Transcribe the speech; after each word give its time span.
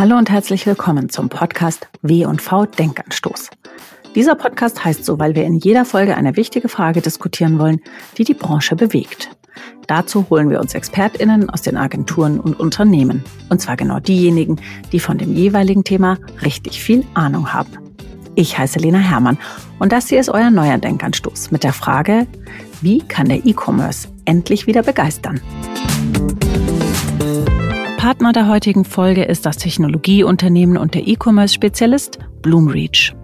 Hallo 0.00 0.16
und 0.16 0.30
herzlich 0.30 0.64
willkommen 0.64 1.10
zum 1.10 1.28
Podcast 1.28 1.86
W&V 2.00 2.64
Denkanstoß. 2.64 3.50
Dieser 4.14 4.34
Podcast 4.34 4.82
heißt 4.82 5.04
so, 5.04 5.18
weil 5.18 5.34
wir 5.34 5.44
in 5.44 5.58
jeder 5.58 5.84
Folge 5.84 6.16
eine 6.16 6.36
wichtige 6.38 6.70
Frage 6.70 7.02
diskutieren 7.02 7.58
wollen, 7.58 7.82
die 8.16 8.24
die 8.24 8.32
Branche 8.32 8.76
bewegt. 8.76 9.28
Dazu 9.88 10.24
holen 10.30 10.48
wir 10.48 10.58
uns 10.58 10.74
ExpertInnen 10.74 11.50
aus 11.50 11.60
den 11.60 11.76
Agenturen 11.76 12.40
und 12.40 12.58
Unternehmen. 12.58 13.22
Und 13.50 13.60
zwar 13.60 13.76
genau 13.76 14.00
diejenigen, 14.00 14.56
die 14.90 15.00
von 15.00 15.18
dem 15.18 15.34
jeweiligen 15.34 15.84
Thema 15.84 16.16
richtig 16.40 16.82
viel 16.82 17.04
Ahnung 17.12 17.52
haben. 17.52 17.76
Ich 18.36 18.56
heiße 18.56 18.78
Lena 18.78 19.00
Hermann 19.00 19.36
und 19.80 19.92
das 19.92 20.08
hier 20.08 20.18
ist 20.18 20.30
euer 20.30 20.50
neuer 20.50 20.78
Denkanstoß 20.78 21.50
mit 21.50 21.62
der 21.62 21.74
Frage, 21.74 22.26
wie 22.80 23.00
kann 23.00 23.28
der 23.28 23.44
E-Commerce 23.44 24.08
endlich 24.24 24.66
wieder 24.66 24.82
begeistern? 24.82 25.42
Partner 28.00 28.32
der 28.32 28.48
heutigen 28.48 28.86
Folge 28.86 29.24
ist 29.24 29.44
das 29.44 29.58
Technologieunternehmen 29.58 30.78
und 30.78 30.94
der 30.94 31.06
E-Commerce-Spezialist 31.06 32.18
Bloomreach. 32.40 33.14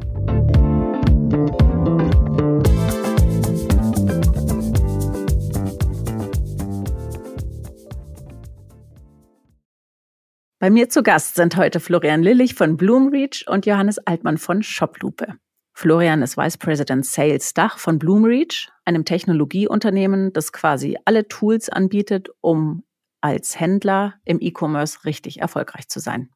Bei 10.58 10.68
mir 10.68 10.90
zu 10.90 11.02
Gast 11.02 11.36
sind 11.36 11.56
heute 11.56 11.80
Florian 11.80 12.22
Lillich 12.22 12.52
von 12.52 12.76
Bloomreach 12.76 13.46
und 13.48 13.64
Johannes 13.64 13.96
Altmann 14.00 14.36
von 14.36 14.62
Shoplupe. 14.62 15.38
Florian 15.72 16.20
ist 16.20 16.36
Vice 16.36 16.58
President 16.58 17.06
Sales 17.06 17.54
Dach 17.54 17.78
von 17.78 17.98
Bloomreach, 17.98 18.68
einem 18.84 19.06
Technologieunternehmen, 19.06 20.34
das 20.34 20.52
quasi 20.52 20.98
alle 21.06 21.28
Tools 21.28 21.70
anbietet, 21.70 22.28
um 22.42 22.82
als 23.26 23.58
Händler 23.58 24.14
im 24.24 24.38
E-Commerce 24.40 25.04
richtig 25.04 25.40
erfolgreich 25.40 25.88
zu 25.88 26.00
sein. 26.00 26.30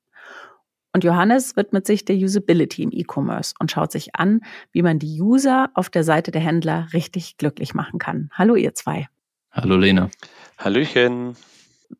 Und 0.92 1.04
Johannes 1.04 1.56
widmet 1.56 1.86
sich 1.86 2.04
der 2.04 2.16
Usability 2.16 2.82
im 2.82 2.90
E-Commerce 2.92 3.54
und 3.60 3.70
schaut 3.70 3.92
sich 3.92 4.16
an, 4.16 4.40
wie 4.72 4.82
man 4.82 4.98
die 4.98 5.20
User 5.20 5.70
auf 5.74 5.88
der 5.88 6.02
Seite 6.02 6.32
der 6.32 6.40
Händler 6.40 6.88
richtig 6.92 7.36
glücklich 7.36 7.74
machen 7.74 8.00
kann. 8.00 8.28
Hallo 8.32 8.56
ihr 8.56 8.74
zwei. 8.74 9.08
Hallo 9.52 9.76
Lena. 9.76 10.10
Hallöchen. 10.58 11.36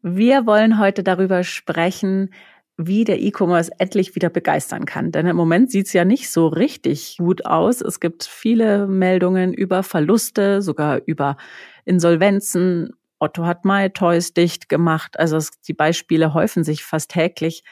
Wir 0.03 0.47
wollen 0.47 0.79
heute 0.79 1.03
darüber 1.05 1.45
sprechen, 1.45 2.31
wie 2.77 3.05
der 3.05 3.21
E-Commerce 3.21 3.71
endlich 3.79 4.15
wieder 4.15 4.31
begeistern 4.31 4.87
kann. 4.87 5.13
Denn 5.13 5.27
im 5.27 5.37
Moment 5.37 5.71
sieht 5.71 5.87
es 5.87 5.93
ja 5.93 6.05
nicht 6.05 6.31
so 6.31 6.47
richtig 6.49 7.17
gut 7.19 7.45
aus. 7.45 7.81
Es 7.81 8.01
gibt 8.01 8.25
viele 8.25 8.87
Meldungen 8.87 9.53
über 9.53 9.83
Verluste, 9.83 10.63
sogar 10.63 11.01
über 11.07 11.37
Insolvenzen 11.85 12.91
Otto 13.21 13.45
hat 13.45 13.65
MyToys 13.65 14.35
dicht 14.35 14.69
gemacht. 14.69 15.19
Also 15.19 15.37
es, 15.37 15.51
die 15.67 15.75
Beispiele 15.75 16.35
häufen 16.35 16.65
sich 16.65 16.83
fast 16.83 17.11
täglich. 17.11 17.63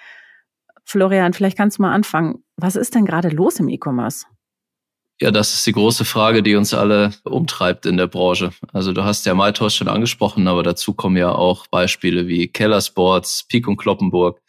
Florian, 0.84 1.32
vielleicht 1.32 1.56
kannst 1.56 1.78
du 1.78 1.82
mal 1.82 1.92
anfangen. 1.92 2.44
Was 2.56 2.76
ist 2.76 2.94
denn 2.94 3.04
gerade 3.04 3.28
los 3.28 3.58
im 3.58 3.68
E-Commerce? 3.68 4.26
Ja, 5.20 5.32
das 5.32 5.52
ist 5.52 5.66
die 5.66 5.72
große 5.72 6.04
Frage, 6.04 6.44
die 6.44 6.54
uns 6.54 6.72
alle 6.72 7.12
umtreibt 7.24 7.86
in 7.86 7.96
der 7.96 8.06
Branche. 8.06 8.52
Also 8.72 8.92
du 8.92 9.02
hast 9.02 9.26
ja 9.26 9.34
MyToys 9.34 9.74
schon 9.74 9.88
angesprochen, 9.88 10.46
aber 10.46 10.62
dazu 10.62 10.94
kommen 10.94 11.16
ja 11.16 11.32
auch 11.32 11.66
Beispiele 11.66 12.28
wie 12.28 12.46
Keller 12.46 12.80
Sports, 12.80 13.44
Peak 13.48 13.66
und 13.66 13.78
Kloppenburg. 13.78 14.40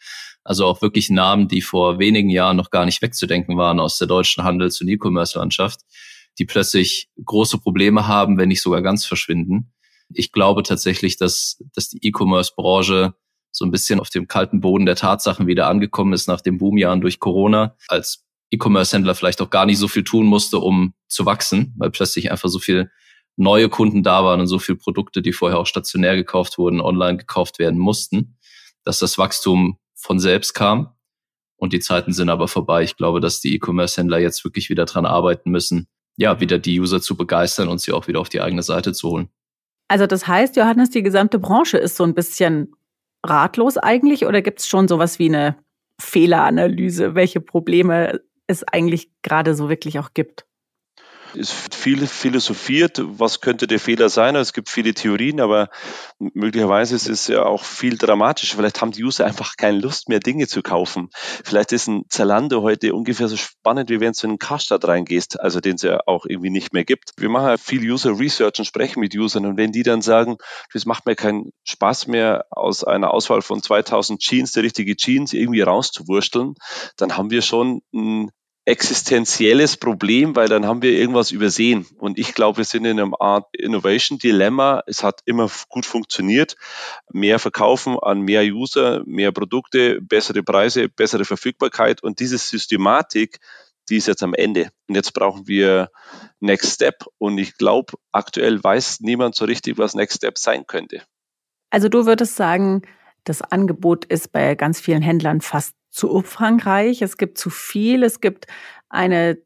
Also 0.44 0.66
auch 0.66 0.80
wirklich 0.80 1.10
Namen, 1.10 1.48
die 1.48 1.60
vor 1.60 1.98
wenigen 1.98 2.30
Jahren 2.30 2.56
noch 2.56 2.70
gar 2.70 2.84
nicht 2.84 3.02
wegzudenken 3.02 3.56
waren 3.56 3.80
aus 3.80 3.98
der 3.98 4.06
deutschen 4.06 4.44
Handels- 4.44 4.80
und 4.80 4.88
E-Commerce-Landschaft, 4.88 5.80
die 6.38 6.44
plötzlich 6.44 7.08
große 7.22 7.58
Probleme 7.58 8.06
haben, 8.06 8.38
wenn 8.38 8.48
nicht 8.48 8.62
sogar 8.62 8.80
ganz 8.80 9.04
verschwinden. 9.04 9.72
Ich 10.12 10.32
glaube 10.32 10.62
tatsächlich, 10.62 11.16
dass, 11.16 11.62
dass 11.74 11.88
die 11.88 12.06
E-Commerce-Branche 12.06 13.14
so 13.52 13.64
ein 13.64 13.70
bisschen 13.70 14.00
auf 14.00 14.10
dem 14.10 14.28
kalten 14.28 14.60
Boden 14.60 14.86
der 14.86 14.96
Tatsachen 14.96 15.46
wieder 15.46 15.66
angekommen 15.66 16.12
ist 16.12 16.28
nach 16.28 16.40
den 16.40 16.58
Boomjahren 16.58 17.00
durch 17.00 17.18
Corona, 17.18 17.76
als 17.88 18.24
E-Commerce-Händler 18.50 19.14
vielleicht 19.14 19.40
auch 19.42 19.50
gar 19.50 19.66
nicht 19.66 19.78
so 19.78 19.88
viel 19.88 20.04
tun 20.04 20.26
musste, 20.26 20.58
um 20.58 20.94
zu 21.08 21.26
wachsen, 21.26 21.74
weil 21.78 21.90
plötzlich 21.90 22.30
einfach 22.30 22.48
so 22.48 22.58
viel 22.58 22.90
neue 23.36 23.68
Kunden 23.68 24.02
da 24.02 24.24
waren 24.24 24.40
und 24.40 24.46
so 24.46 24.58
viele 24.58 24.78
Produkte, 24.78 25.22
die 25.22 25.32
vorher 25.32 25.58
auch 25.58 25.66
stationär 25.66 26.16
gekauft 26.16 26.58
wurden, 26.58 26.80
online 26.80 27.18
gekauft 27.18 27.58
werden 27.58 27.78
mussten, 27.78 28.36
dass 28.84 28.98
das 28.98 29.18
Wachstum 29.18 29.78
von 29.94 30.18
selbst 30.18 30.54
kam. 30.54 30.94
Und 31.56 31.72
die 31.72 31.80
Zeiten 31.80 32.12
sind 32.12 32.30
aber 32.30 32.48
vorbei. 32.48 32.82
Ich 32.82 32.96
glaube, 32.96 33.20
dass 33.20 33.40
die 33.40 33.54
E-Commerce-Händler 33.54 34.18
jetzt 34.18 34.44
wirklich 34.44 34.70
wieder 34.70 34.86
dran 34.86 35.06
arbeiten 35.06 35.50
müssen, 35.50 35.88
ja, 36.16 36.40
wieder 36.40 36.58
die 36.58 36.80
User 36.80 37.00
zu 37.00 37.16
begeistern 37.16 37.68
und 37.68 37.80
sie 37.80 37.92
auch 37.92 38.08
wieder 38.08 38.20
auf 38.20 38.28
die 38.28 38.40
eigene 38.40 38.62
Seite 38.62 38.92
zu 38.92 39.10
holen. 39.10 39.28
Also 39.90 40.06
das 40.06 40.28
heißt, 40.28 40.54
Johannes, 40.54 40.90
die 40.90 41.02
gesamte 41.02 41.40
Branche 41.40 41.76
ist 41.76 41.96
so 41.96 42.04
ein 42.04 42.14
bisschen 42.14 42.76
ratlos 43.26 43.76
eigentlich 43.76 44.24
oder 44.24 44.40
gibt 44.40 44.60
es 44.60 44.68
schon 44.68 44.86
sowas 44.86 45.18
wie 45.18 45.28
eine 45.28 45.56
Fehleranalyse, 46.00 47.16
welche 47.16 47.40
Probleme 47.40 48.20
es 48.46 48.62
eigentlich 48.62 49.10
gerade 49.22 49.56
so 49.56 49.68
wirklich 49.68 49.98
auch 49.98 50.14
gibt? 50.14 50.46
Es 51.38 51.62
wird 51.62 51.74
viel 51.74 52.06
philosophiert, 52.06 53.00
was 53.04 53.40
könnte 53.40 53.66
der 53.66 53.78
Fehler 53.78 54.08
sein. 54.08 54.34
Es 54.36 54.52
gibt 54.52 54.68
viele 54.68 54.94
Theorien, 54.94 55.40
aber 55.40 55.68
möglicherweise 56.18 56.96
ist 56.96 57.08
es 57.08 57.28
ja 57.28 57.44
auch 57.44 57.64
viel 57.64 57.96
dramatischer. 57.96 58.56
Vielleicht 58.56 58.80
haben 58.80 58.90
die 58.90 59.04
User 59.04 59.26
einfach 59.26 59.56
keine 59.56 59.78
Lust 59.78 60.08
mehr, 60.08 60.18
Dinge 60.18 60.48
zu 60.48 60.62
kaufen. 60.62 61.08
Vielleicht 61.44 61.72
ist 61.72 61.86
ein 61.86 62.04
Zalando 62.08 62.62
heute 62.62 62.94
ungefähr 62.94 63.28
so 63.28 63.36
spannend, 63.36 63.90
wie 63.90 64.00
wenn 64.00 64.12
du 64.12 64.26
in 64.26 64.30
einen 64.30 64.38
Karstadt 64.38 64.86
reingehst, 64.86 65.38
also 65.40 65.60
den 65.60 65.76
es 65.76 65.82
ja 65.82 66.00
auch 66.06 66.26
irgendwie 66.26 66.50
nicht 66.50 66.72
mehr 66.72 66.84
gibt. 66.84 67.10
Wir 67.16 67.28
machen 67.28 67.48
ja 67.48 67.56
viel 67.56 67.88
User 67.88 68.18
Research 68.18 68.58
und 68.58 68.64
sprechen 68.64 69.00
mit 69.00 69.14
Usern 69.14 69.46
und 69.46 69.56
wenn 69.56 69.72
die 69.72 69.82
dann 69.82 70.02
sagen, 70.02 70.36
es 70.74 70.86
macht 70.86 71.06
mir 71.06 71.14
keinen 71.14 71.52
Spaß 71.64 72.08
mehr, 72.08 72.46
aus 72.50 72.82
einer 72.84 73.12
Auswahl 73.12 73.42
von 73.42 73.62
2000 73.62 74.20
Jeans, 74.20 74.52
die 74.52 74.60
richtige 74.60 74.96
Jeans 74.96 75.32
irgendwie 75.32 75.60
rauszuwursteln, 75.60 76.54
dann 76.96 77.16
haben 77.16 77.30
wir 77.30 77.42
schon 77.42 77.82
ein 77.94 78.30
existenzielles 78.66 79.76
Problem, 79.76 80.36
weil 80.36 80.48
dann 80.48 80.66
haben 80.66 80.82
wir 80.82 80.92
irgendwas 80.92 81.30
übersehen. 81.30 81.86
Und 81.98 82.18
ich 82.18 82.34
glaube, 82.34 82.58
wir 82.58 82.64
sind 82.64 82.84
in 82.84 83.00
einem 83.00 83.14
Art 83.18 83.48
Innovation 83.56 84.18
Dilemma. 84.18 84.82
Es 84.86 85.02
hat 85.02 85.20
immer 85.24 85.50
gut 85.68 85.86
funktioniert. 85.86 86.56
Mehr 87.10 87.38
verkaufen 87.38 87.98
an 87.98 88.20
mehr 88.20 88.42
User, 88.42 89.02
mehr 89.06 89.32
Produkte, 89.32 90.00
bessere 90.02 90.42
Preise, 90.42 90.88
bessere 90.88 91.24
Verfügbarkeit. 91.24 92.02
Und 92.02 92.20
diese 92.20 92.38
Systematik, 92.38 93.38
die 93.88 93.96
ist 93.96 94.06
jetzt 94.06 94.22
am 94.22 94.34
Ende. 94.34 94.70
Und 94.88 94.94
jetzt 94.94 95.14
brauchen 95.14 95.48
wir 95.48 95.90
Next 96.38 96.74
Step. 96.74 97.06
Und 97.18 97.38
ich 97.38 97.56
glaube, 97.56 97.94
aktuell 98.12 98.62
weiß 98.62 99.00
niemand 99.00 99.34
so 99.34 99.46
richtig, 99.46 99.78
was 99.78 99.94
Next 99.94 100.18
Step 100.18 100.38
sein 100.38 100.66
könnte. 100.66 101.02
Also 101.70 101.88
du 101.88 102.06
würdest 102.06 102.36
sagen, 102.36 102.82
das 103.24 103.42
Angebot 103.42 104.04
ist 104.04 104.32
bei 104.32 104.54
ganz 104.54 104.80
vielen 104.80 105.02
Händlern 105.02 105.40
fast 105.40 105.74
zu 105.90 106.10
umfangreich, 106.10 107.02
es 107.02 107.16
gibt 107.16 107.38
zu 107.38 107.50
viel, 107.50 108.02
es 108.02 108.20
gibt 108.20 108.46
eine 108.88 109.38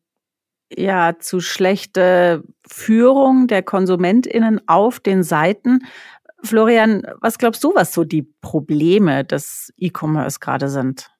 ja 0.76 1.18
zu 1.18 1.40
schlechte 1.40 2.42
Führung 2.66 3.46
der 3.46 3.62
KonsumentInnen 3.62 4.60
auf 4.66 5.00
den 5.00 5.22
Seiten. 5.22 5.80
Florian, 6.42 7.02
was 7.20 7.38
glaubst 7.38 7.64
du, 7.64 7.74
was 7.74 7.92
so 7.92 8.04
die 8.04 8.22
Probleme 8.40 9.24
des 9.24 9.72
E-Commerce 9.76 10.40
gerade 10.40 10.68
sind? 10.68 11.10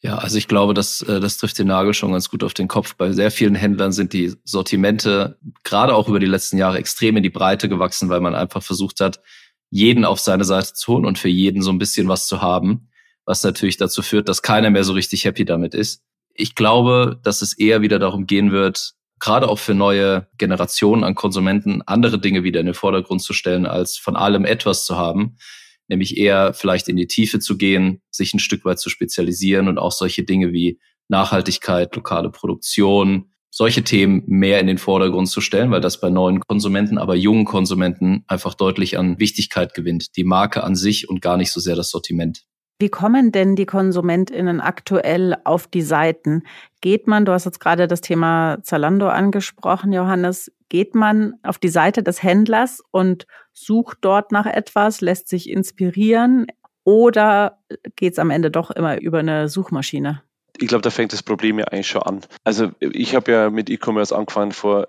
Ja, 0.00 0.18
also 0.18 0.36
ich 0.36 0.48
glaube, 0.48 0.74
das, 0.74 1.00
äh, 1.02 1.20
das 1.20 1.38
trifft 1.38 1.58
den 1.58 1.68
Nagel 1.68 1.94
schon 1.94 2.12
ganz 2.12 2.28
gut 2.28 2.42
auf 2.42 2.54
den 2.54 2.66
Kopf. 2.66 2.96
Bei 2.96 3.12
sehr 3.12 3.30
vielen 3.30 3.54
Händlern 3.54 3.92
sind 3.92 4.12
die 4.12 4.34
Sortimente 4.44 5.38
gerade 5.62 5.94
auch 5.94 6.08
über 6.08 6.18
die 6.18 6.26
letzten 6.26 6.58
Jahre 6.58 6.78
extrem 6.78 7.16
in 7.16 7.22
die 7.22 7.30
Breite 7.30 7.68
gewachsen, 7.68 8.08
weil 8.08 8.20
man 8.20 8.34
einfach 8.34 8.62
versucht 8.62 9.00
hat, 9.00 9.20
jeden 9.70 10.04
auf 10.04 10.18
seine 10.18 10.44
Seite 10.44 10.74
zu 10.74 10.92
holen 10.92 11.06
und 11.06 11.18
für 11.18 11.28
jeden 11.28 11.62
so 11.62 11.70
ein 11.70 11.78
bisschen 11.78 12.08
was 12.08 12.26
zu 12.26 12.42
haben 12.42 12.88
was 13.24 13.42
natürlich 13.44 13.76
dazu 13.76 14.02
führt, 14.02 14.28
dass 14.28 14.42
keiner 14.42 14.70
mehr 14.70 14.84
so 14.84 14.92
richtig 14.92 15.24
happy 15.24 15.44
damit 15.44 15.74
ist. 15.74 16.02
Ich 16.34 16.54
glaube, 16.54 17.20
dass 17.22 17.42
es 17.42 17.56
eher 17.56 17.82
wieder 17.82 17.98
darum 17.98 18.26
gehen 18.26 18.52
wird, 18.52 18.94
gerade 19.18 19.48
auch 19.48 19.58
für 19.58 19.74
neue 19.74 20.26
Generationen 20.38 21.04
an 21.04 21.14
Konsumenten 21.14 21.82
andere 21.82 22.18
Dinge 22.18 22.42
wieder 22.42 22.60
in 22.60 22.66
den 22.66 22.74
Vordergrund 22.74 23.22
zu 23.22 23.32
stellen, 23.32 23.66
als 23.66 23.96
von 23.96 24.16
allem 24.16 24.44
etwas 24.44 24.84
zu 24.84 24.96
haben, 24.96 25.36
nämlich 25.88 26.16
eher 26.16 26.54
vielleicht 26.54 26.88
in 26.88 26.96
die 26.96 27.06
Tiefe 27.06 27.38
zu 27.38 27.56
gehen, 27.56 28.02
sich 28.10 28.34
ein 28.34 28.40
Stück 28.40 28.64
weit 28.64 28.80
zu 28.80 28.90
spezialisieren 28.90 29.68
und 29.68 29.78
auch 29.78 29.92
solche 29.92 30.24
Dinge 30.24 30.52
wie 30.52 30.80
Nachhaltigkeit, 31.08 31.94
lokale 31.94 32.30
Produktion, 32.30 33.32
solche 33.50 33.84
Themen 33.84 34.24
mehr 34.26 34.58
in 34.60 34.66
den 34.66 34.78
Vordergrund 34.78 35.28
zu 35.28 35.40
stellen, 35.40 35.70
weil 35.70 35.82
das 35.82 36.00
bei 36.00 36.08
neuen 36.08 36.40
Konsumenten, 36.40 36.98
aber 36.98 37.14
jungen 37.14 37.44
Konsumenten 37.44 38.24
einfach 38.26 38.54
deutlich 38.54 38.98
an 38.98 39.20
Wichtigkeit 39.20 39.74
gewinnt. 39.74 40.16
Die 40.16 40.24
Marke 40.24 40.64
an 40.64 40.74
sich 40.74 41.08
und 41.08 41.20
gar 41.20 41.36
nicht 41.36 41.52
so 41.52 41.60
sehr 41.60 41.76
das 41.76 41.90
Sortiment. 41.90 42.44
Wie 42.82 42.88
kommen 42.88 43.30
denn 43.30 43.54
die 43.54 43.64
KonsumentInnen 43.64 44.60
aktuell 44.60 45.36
auf 45.44 45.68
die 45.68 45.82
Seiten? 45.82 46.42
Geht 46.80 47.06
man, 47.06 47.24
du 47.24 47.30
hast 47.30 47.44
jetzt 47.44 47.60
gerade 47.60 47.86
das 47.86 48.00
Thema 48.00 48.58
Zalando 48.64 49.06
angesprochen, 49.06 49.92
Johannes, 49.92 50.50
geht 50.68 50.96
man 50.96 51.34
auf 51.44 51.58
die 51.58 51.68
Seite 51.68 52.02
des 52.02 52.24
Händlers 52.24 52.82
und 52.90 53.28
sucht 53.52 53.98
dort 54.00 54.32
nach 54.32 54.46
etwas, 54.46 55.00
lässt 55.00 55.28
sich 55.28 55.48
inspirieren 55.48 56.48
oder 56.82 57.60
geht 57.94 58.14
es 58.14 58.18
am 58.18 58.30
Ende 58.30 58.50
doch 58.50 58.72
immer 58.72 59.00
über 59.00 59.20
eine 59.20 59.48
Suchmaschine? 59.48 60.20
Ich 60.58 60.66
glaube, 60.66 60.82
da 60.82 60.90
fängt 60.90 61.12
das 61.12 61.22
Problem 61.22 61.60
ja 61.60 61.66
eigentlich 61.66 61.86
schon 61.86 62.02
an. 62.02 62.22
Also 62.42 62.72
ich 62.80 63.14
habe 63.14 63.30
ja 63.30 63.50
mit 63.50 63.70
E-Commerce 63.70 64.12
angefangen 64.12 64.50
vor 64.50 64.88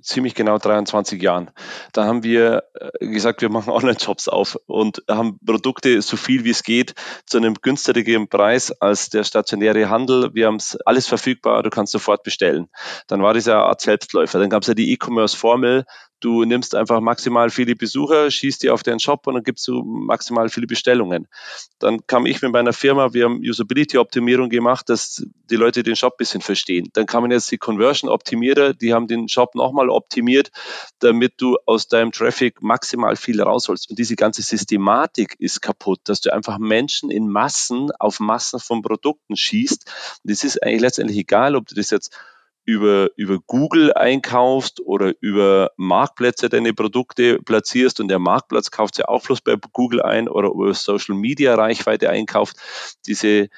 ziemlich 0.00 0.34
genau 0.34 0.58
23 0.58 1.20
Jahren. 1.20 1.50
Da 1.92 2.04
haben 2.04 2.22
wir 2.22 2.64
äh, 2.74 3.06
gesagt, 3.06 3.42
wir 3.42 3.48
machen 3.48 3.70
Online-Shops 3.70 4.28
auf 4.28 4.58
und 4.66 5.02
haben 5.08 5.38
Produkte 5.44 6.02
so 6.02 6.16
viel 6.16 6.44
wie 6.44 6.50
es 6.50 6.62
geht 6.62 6.94
zu 7.26 7.38
einem 7.38 7.54
günstigeren 7.54 8.28
Preis 8.28 8.72
als 8.72 9.10
der 9.10 9.24
stationäre 9.24 9.90
Handel. 9.90 10.34
Wir 10.34 10.46
haben 10.46 10.56
es 10.56 10.76
alles 10.84 11.06
verfügbar, 11.06 11.62
du 11.62 11.70
kannst 11.70 11.92
sofort 11.92 12.22
bestellen. 12.22 12.68
Dann 13.06 13.22
war 13.22 13.34
das 13.34 13.46
ja 13.46 13.54
eine 13.54 13.64
Art 13.64 13.80
Selbstläufer. 13.80 14.38
Dann 14.38 14.50
gab 14.50 14.62
es 14.62 14.68
ja 14.68 14.74
die 14.74 14.92
E-Commerce-Formel, 14.92 15.84
Du 16.22 16.44
nimmst 16.44 16.76
einfach 16.76 17.00
maximal 17.00 17.50
viele 17.50 17.74
Besucher, 17.74 18.30
schießt 18.30 18.62
die 18.62 18.70
auf 18.70 18.84
deinen 18.84 19.00
Shop 19.00 19.26
und 19.26 19.34
dann 19.34 19.42
gibst 19.42 19.66
du 19.66 19.82
maximal 19.82 20.48
viele 20.50 20.68
Bestellungen. 20.68 21.26
Dann 21.80 22.06
kam 22.06 22.26
ich 22.26 22.40
mit 22.42 22.52
meiner 22.52 22.72
Firma, 22.72 23.12
wir 23.12 23.24
haben 23.24 23.40
Usability-Optimierung 23.40 24.48
gemacht, 24.48 24.88
dass 24.88 25.26
die 25.50 25.56
Leute 25.56 25.82
den 25.82 25.96
Shop 25.96 26.12
ein 26.12 26.18
bisschen 26.18 26.40
verstehen. 26.40 26.90
Dann 26.92 27.06
kamen 27.06 27.32
jetzt 27.32 27.50
die 27.50 27.58
Conversion-Optimierer, 27.58 28.72
die 28.72 28.94
haben 28.94 29.08
den 29.08 29.28
Shop 29.28 29.56
nochmal 29.62 29.90
optimiert, 29.90 30.50
damit 30.98 31.34
du 31.38 31.56
aus 31.66 31.88
deinem 31.88 32.12
Traffic 32.12 32.62
maximal 32.62 33.16
viel 33.16 33.40
rausholst. 33.40 33.90
Und 33.90 33.98
diese 33.98 34.16
ganze 34.16 34.42
Systematik 34.42 35.36
ist 35.38 35.62
kaputt, 35.62 36.00
dass 36.04 36.20
du 36.20 36.32
einfach 36.32 36.58
Menschen 36.58 37.10
in 37.10 37.28
Massen 37.28 37.90
auf 37.98 38.20
Massen 38.20 38.60
von 38.60 38.82
Produkten 38.82 39.36
schießt. 39.36 40.20
Und 40.24 40.30
es 40.30 40.44
ist 40.44 40.62
eigentlich 40.62 40.82
letztendlich 40.82 41.18
egal, 41.18 41.56
ob 41.56 41.66
du 41.66 41.74
das 41.74 41.90
jetzt 41.90 42.16
über, 42.64 43.10
über 43.16 43.38
Google 43.46 43.92
einkaufst 43.92 44.80
oder 44.80 45.14
über 45.20 45.72
Marktplätze 45.76 46.48
deine 46.48 46.72
Produkte 46.72 47.40
platzierst 47.42 47.98
und 48.00 48.08
der 48.08 48.20
Marktplatz 48.20 48.70
kauft 48.70 48.98
ja 48.98 49.08
auch 49.08 49.22
bloß 49.22 49.40
bei 49.40 49.56
Google 49.72 50.02
ein 50.02 50.28
oder 50.28 50.50
über 50.50 50.72
Social 50.74 51.16
Media 51.16 51.54
Reichweite 51.54 52.10
einkauft, 52.10 52.56
diese 53.06 53.48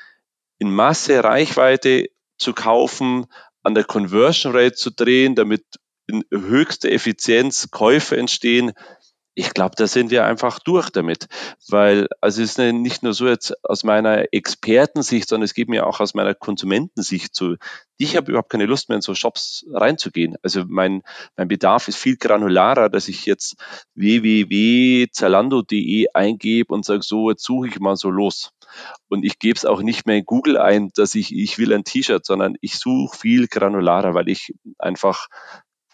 in 0.58 0.70
Masse 0.70 1.22
Reichweite 1.22 2.08
zu 2.38 2.54
kaufen, 2.54 3.26
an 3.62 3.74
der 3.74 3.84
Conversion 3.84 4.54
Rate 4.54 4.74
zu 4.74 4.90
drehen, 4.90 5.34
damit 5.34 5.64
in 6.30 6.30
höchster 6.30 6.90
Effizienz 6.90 7.68
Käufe 7.70 8.16
entstehen, 8.16 8.72
ich 9.36 9.52
glaube, 9.52 9.74
da 9.76 9.88
sind 9.88 10.10
wir 10.10 10.24
einfach 10.24 10.60
durch 10.60 10.90
damit, 10.90 11.26
weil 11.68 12.06
also 12.20 12.42
es 12.42 12.50
ist 12.50 12.58
nicht 12.58 13.02
nur 13.02 13.14
so 13.14 13.26
jetzt 13.26 13.52
aus 13.64 13.82
meiner 13.82 14.32
Expertensicht, 14.32 15.28
sondern 15.28 15.44
es 15.44 15.54
geht 15.54 15.68
mir 15.68 15.86
auch 15.86 15.98
aus 15.98 16.14
meiner 16.14 16.34
Konsumentensicht 16.34 17.34
zu. 17.34 17.56
Ich 17.96 18.16
habe 18.16 18.30
überhaupt 18.30 18.50
keine 18.50 18.66
Lust 18.66 18.88
mehr 18.88 18.96
in 18.96 19.02
so 19.02 19.14
Shops 19.14 19.66
reinzugehen. 19.72 20.36
Also 20.42 20.64
mein, 20.66 21.02
mein 21.36 21.48
Bedarf 21.48 21.88
ist 21.88 21.96
viel 21.96 22.16
granularer, 22.16 22.88
dass 22.88 23.08
ich 23.08 23.26
jetzt 23.26 23.56
www.zalando.de 23.94 26.06
eingebe 26.14 26.72
und 26.72 26.84
sage, 26.84 27.02
so, 27.02 27.30
jetzt 27.30 27.44
suche 27.44 27.68
ich 27.68 27.80
mal 27.80 27.96
so 27.96 28.10
los. 28.10 28.50
Und 29.08 29.24
ich 29.24 29.38
gebe 29.38 29.56
es 29.56 29.64
auch 29.64 29.82
nicht 29.82 30.06
mehr 30.06 30.16
in 30.16 30.24
Google 30.24 30.58
ein, 30.58 30.90
dass 30.94 31.14
ich, 31.14 31.34
ich 31.34 31.58
will 31.58 31.72
ein 31.72 31.84
T-Shirt, 31.84 32.24
sondern 32.24 32.56
ich 32.60 32.78
suche 32.78 33.16
viel 33.16 33.48
granularer, 33.48 34.14
weil 34.14 34.28
ich 34.28 34.54
einfach 34.78 35.28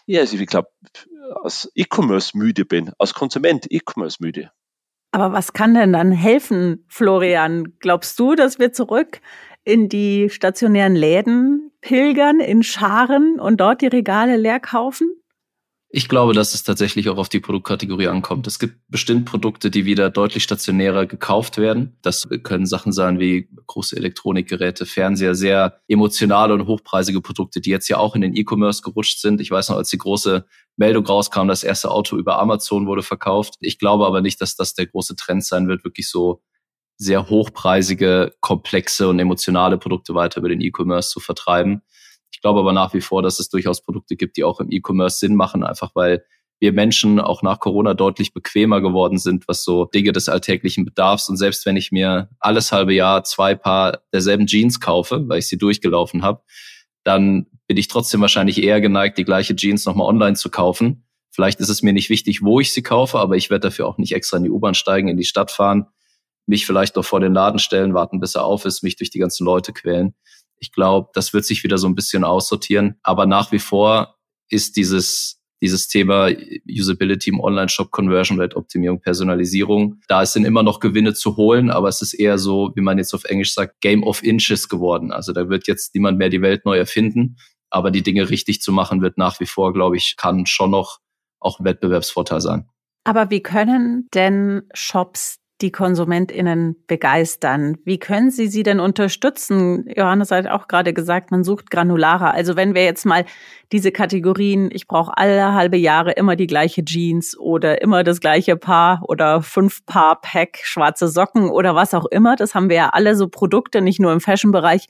ja, 0.05 0.21
also 0.21 0.37
ich 0.37 0.47
glaube, 0.47 0.69
aus 1.35 1.71
E-Commerce 1.75 2.37
müde 2.37 2.65
bin, 2.65 2.91
als 2.97 3.13
Konsument 3.13 3.67
E-Commerce 3.69 4.17
müde. 4.19 4.51
Aber 5.11 5.33
was 5.33 5.53
kann 5.53 5.73
denn 5.73 5.93
dann 5.93 6.11
helfen, 6.11 6.85
Florian? 6.87 7.77
Glaubst 7.79 8.17
du, 8.19 8.35
dass 8.35 8.59
wir 8.59 8.71
zurück 8.71 9.19
in 9.63 9.89
die 9.89 10.29
stationären 10.29 10.95
Läden 10.95 11.71
pilgern, 11.81 12.39
in 12.39 12.63
Scharen 12.63 13.39
und 13.39 13.59
dort 13.59 13.81
die 13.81 13.87
Regale 13.87 14.37
leer 14.37 14.59
kaufen? 14.59 15.20
Ich 15.93 16.07
glaube, 16.07 16.31
dass 16.31 16.53
es 16.53 16.63
tatsächlich 16.63 17.09
auch 17.09 17.17
auf 17.17 17.27
die 17.27 17.41
Produktkategorie 17.41 18.07
ankommt. 18.07 18.47
Es 18.47 18.59
gibt 18.59 18.77
bestimmt 18.87 19.25
Produkte, 19.25 19.69
die 19.69 19.83
wieder 19.83 20.09
deutlich 20.09 20.41
stationärer 20.41 21.05
gekauft 21.05 21.57
werden. 21.57 21.97
Das 22.01 22.29
können 22.43 22.65
Sachen 22.65 22.93
sein 22.93 23.19
wie 23.19 23.49
große 23.67 23.97
Elektronikgeräte, 23.97 24.85
Fernseher, 24.85 25.35
sehr 25.35 25.81
emotionale 25.89 26.53
und 26.53 26.65
hochpreisige 26.65 27.19
Produkte, 27.19 27.59
die 27.59 27.71
jetzt 27.71 27.89
ja 27.89 27.97
auch 27.97 28.15
in 28.15 28.21
den 28.21 28.33
E-Commerce 28.33 28.81
gerutscht 28.81 29.19
sind. 29.19 29.41
Ich 29.41 29.51
weiß 29.51 29.67
noch, 29.67 29.75
als 29.75 29.89
die 29.89 29.97
große 29.97 30.45
Meldung 30.77 31.05
rauskam, 31.05 31.49
das 31.49 31.61
erste 31.61 31.91
Auto 31.91 32.15
über 32.17 32.39
Amazon 32.39 32.87
wurde 32.87 33.03
verkauft. 33.03 33.55
Ich 33.59 33.77
glaube 33.77 34.05
aber 34.07 34.21
nicht, 34.21 34.39
dass 34.39 34.55
das 34.55 34.73
der 34.73 34.85
große 34.85 35.17
Trend 35.17 35.43
sein 35.43 35.67
wird, 35.67 35.83
wirklich 35.83 36.09
so 36.09 36.41
sehr 36.95 37.29
hochpreisige, 37.29 38.31
komplexe 38.39 39.09
und 39.09 39.19
emotionale 39.19 39.77
Produkte 39.77 40.15
weiter 40.15 40.39
über 40.39 40.49
den 40.49 40.61
E-Commerce 40.61 41.09
zu 41.09 41.19
vertreiben. 41.19 41.81
Ich 42.31 42.41
glaube 42.41 42.59
aber 42.59 42.73
nach 42.73 42.93
wie 42.93 43.01
vor, 43.01 43.21
dass 43.21 43.39
es 43.39 43.49
durchaus 43.49 43.83
Produkte 43.83 44.15
gibt, 44.15 44.37
die 44.37 44.43
auch 44.43 44.59
im 44.59 44.71
E-Commerce 44.71 45.19
Sinn 45.19 45.35
machen, 45.35 45.63
einfach 45.63 45.91
weil 45.95 46.23
wir 46.61 46.73
Menschen 46.73 47.19
auch 47.19 47.41
nach 47.41 47.59
Corona 47.59 47.95
deutlich 47.95 48.33
bequemer 48.33 48.81
geworden 48.81 49.17
sind, 49.17 49.47
was 49.47 49.63
so 49.63 49.85
Dinge 49.85 50.11
des 50.11 50.29
alltäglichen 50.29 50.85
Bedarfs. 50.85 51.27
Und 51.27 51.37
selbst 51.37 51.65
wenn 51.65 51.75
ich 51.75 51.91
mir 51.91 52.29
alles 52.39 52.71
halbe 52.71 52.93
Jahr 52.93 53.23
zwei 53.23 53.55
Paar 53.55 54.01
derselben 54.13 54.45
Jeans 54.45 54.79
kaufe, 54.79 55.27
weil 55.27 55.39
ich 55.39 55.47
sie 55.47 55.57
durchgelaufen 55.57 56.21
habe, 56.21 56.43
dann 57.03 57.47
bin 57.65 57.77
ich 57.77 57.87
trotzdem 57.87 58.21
wahrscheinlich 58.21 58.61
eher 58.61 58.79
geneigt, 58.79 59.17
die 59.17 59.25
gleiche 59.25 59.55
Jeans 59.55 59.85
nochmal 59.85 60.07
online 60.07 60.35
zu 60.35 60.51
kaufen. 60.51 61.07
Vielleicht 61.31 61.59
ist 61.61 61.69
es 61.69 61.81
mir 61.81 61.93
nicht 61.93 62.09
wichtig, 62.09 62.43
wo 62.43 62.59
ich 62.59 62.71
sie 62.71 62.83
kaufe, 62.83 63.17
aber 63.17 63.37
ich 63.37 63.49
werde 63.49 63.69
dafür 63.69 63.87
auch 63.87 63.97
nicht 63.97 64.13
extra 64.13 64.37
in 64.37 64.43
die 64.43 64.51
U-Bahn 64.51 64.75
steigen, 64.75 65.07
in 65.07 65.17
die 65.17 65.23
Stadt 65.23 65.49
fahren, 65.49 65.87
mich 66.45 66.67
vielleicht 66.67 66.95
noch 66.95 67.05
vor 67.05 67.21
den 67.21 67.33
Laden 67.33 67.59
stellen, 67.59 67.95
warten, 67.95 68.19
bis 68.19 68.35
er 68.35 68.43
auf 68.43 68.65
ist, 68.65 68.83
mich 68.83 68.97
durch 68.97 69.09
die 69.09 69.19
ganzen 69.19 69.45
Leute 69.45 69.73
quälen. 69.73 70.13
Ich 70.61 70.71
glaube, 70.71 71.09
das 71.13 71.33
wird 71.33 71.43
sich 71.43 71.63
wieder 71.63 71.77
so 71.77 71.87
ein 71.87 71.95
bisschen 71.95 72.23
aussortieren. 72.23 72.95
Aber 73.03 73.25
nach 73.25 73.51
wie 73.51 73.59
vor 73.59 74.15
ist 74.49 74.77
dieses, 74.77 75.41
dieses 75.59 75.87
Thema 75.87 76.29
Usability 76.69 77.31
im 77.31 77.39
Online-Shop, 77.39 77.89
Conversion 77.89 78.39
Rate 78.39 78.55
Optimierung, 78.55 79.01
Personalisierung. 79.01 79.99
Da 80.07 80.25
sind 80.25 80.45
immer 80.45 80.61
noch 80.61 80.79
Gewinne 80.79 81.15
zu 81.15 81.35
holen, 81.35 81.71
aber 81.71 81.89
es 81.89 82.01
ist 82.01 82.13
eher 82.13 82.37
so, 82.37 82.71
wie 82.75 82.81
man 82.81 82.99
jetzt 82.99 83.13
auf 83.13 83.23
Englisch 83.23 83.53
sagt, 83.53 83.81
Game 83.81 84.03
of 84.03 84.23
Inches 84.23 84.69
geworden. 84.69 85.11
Also 85.11 85.33
da 85.33 85.49
wird 85.49 85.67
jetzt 85.67 85.95
niemand 85.95 86.19
mehr 86.19 86.29
die 86.29 86.41
Welt 86.41 86.63
neu 86.65 86.77
erfinden. 86.77 87.37
Aber 87.71 87.89
die 87.89 88.03
Dinge 88.03 88.29
richtig 88.29 88.61
zu 88.61 88.71
machen, 88.71 89.01
wird 89.01 89.17
nach 89.17 89.39
wie 89.39 89.45
vor, 89.47 89.73
glaube 89.73 89.97
ich, 89.97 90.15
kann 90.15 90.45
schon 90.45 90.71
noch 90.71 90.99
auch 91.39 91.59
ein 91.59 91.65
Wettbewerbsvorteil 91.65 92.41
sein. 92.41 92.69
Aber 93.03 93.31
wie 93.31 93.41
können 93.41 94.07
denn 94.13 94.63
Shops 94.73 95.40
die 95.61 95.71
KonsumentInnen 95.71 96.75
begeistern? 96.87 97.77
Wie 97.85 97.99
können 97.99 98.31
Sie 98.31 98.47
sie 98.47 98.63
denn 98.63 98.79
unterstützen? 98.79 99.85
Johannes 99.95 100.31
hat 100.31 100.47
auch 100.47 100.67
gerade 100.67 100.93
gesagt, 100.93 101.31
man 101.31 101.43
sucht 101.43 101.69
granularer. 101.71 102.33
Also 102.33 102.55
wenn 102.55 102.75
wir 102.75 102.83
jetzt 102.83 103.05
mal 103.05 103.25
diese 103.71 103.91
Kategorien, 103.91 104.69
ich 104.71 104.87
brauche 104.87 105.17
alle 105.17 105.53
halbe 105.53 105.77
Jahre 105.77 106.11
immer 106.11 106.35
die 106.35 106.47
gleiche 106.47 106.83
Jeans 106.83 107.37
oder 107.37 107.81
immer 107.81 108.03
das 108.03 108.19
gleiche 108.19 108.57
Paar 108.57 109.01
oder 109.07 109.41
fünf 109.41 109.85
Paar 109.85 110.19
Pack 110.21 110.59
schwarze 110.63 111.07
Socken 111.07 111.49
oder 111.49 111.75
was 111.75 111.93
auch 111.93 112.05
immer, 112.05 112.35
das 112.35 112.55
haben 112.55 112.69
wir 112.69 112.75
ja 112.77 112.89
alle 112.89 113.15
so 113.15 113.27
Produkte, 113.27 113.81
nicht 113.81 113.99
nur 113.99 114.11
im 114.11 114.21
Fashion-Bereich, 114.21 114.87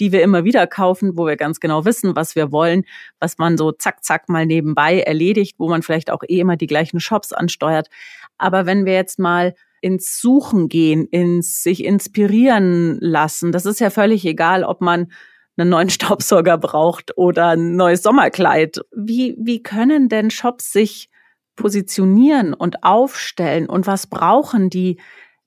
die 0.00 0.12
wir 0.12 0.22
immer 0.22 0.44
wieder 0.44 0.66
kaufen, 0.66 1.16
wo 1.16 1.26
wir 1.26 1.36
ganz 1.36 1.60
genau 1.60 1.84
wissen, 1.84 2.14
was 2.14 2.36
wir 2.36 2.52
wollen, 2.52 2.84
was 3.20 3.38
man 3.38 3.56
so 3.56 3.72
zack, 3.72 4.04
zack 4.04 4.28
mal 4.28 4.46
nebenbei 4.46 5.00
erledigt, 5.00 5.56
wo 5.58 5.68
man 5.68 5.82
vielleicht 5.82 6.10
auch 6.10 6.22
eh 6.28 6.40
immer 6.40 6.56
die 6.56 6.66
gleichen 6.66 7.00
Shops 7.00 7.32
ansteuert. 7.32 7.88
Aber 8.36 8.66
wenn 8.66 8.84
wir 8.86 8.94
jetzt 8.94 9.18
mal 9.18 9.54
ins 9.80 10.20
Suchen 10.20 10.68
gehen, 10.68 11.06
ins 11.06 11.62
sich 11.62 11.84
inspirieren 11.84 12.98
lassen. 13.00 13.52
Das 13.52 13.66
ist 13.66 13.80
ja 13.80 13.90
völlig 13.90 14.24
egal, 14.24 14.64
ob 14.64 14.80
man 14.80 15.12
einen 15.56 15.70
neuen 15.70 15.90
Staubsauger 15.90 16.58
braucht 16.58 17.16
oder 17.16 17.48
ein 17.48 17.76
neues 17.76 18.02
Sommerkleid. 18.02 18.80
Wie, 18.94 19.36
wie 19.38 19.62
können 19.62 20.08
denn 20.08 20.30
Shops 20.30 20.72
sich 20.72 21.10
positionieren 21.56 22.54
und 22.54 22.84
aufstellen 22.84 23.68
und 23.68 23.86
was 23.86 24.06
brauchen 24.06 24.70
die, 24.70 25.00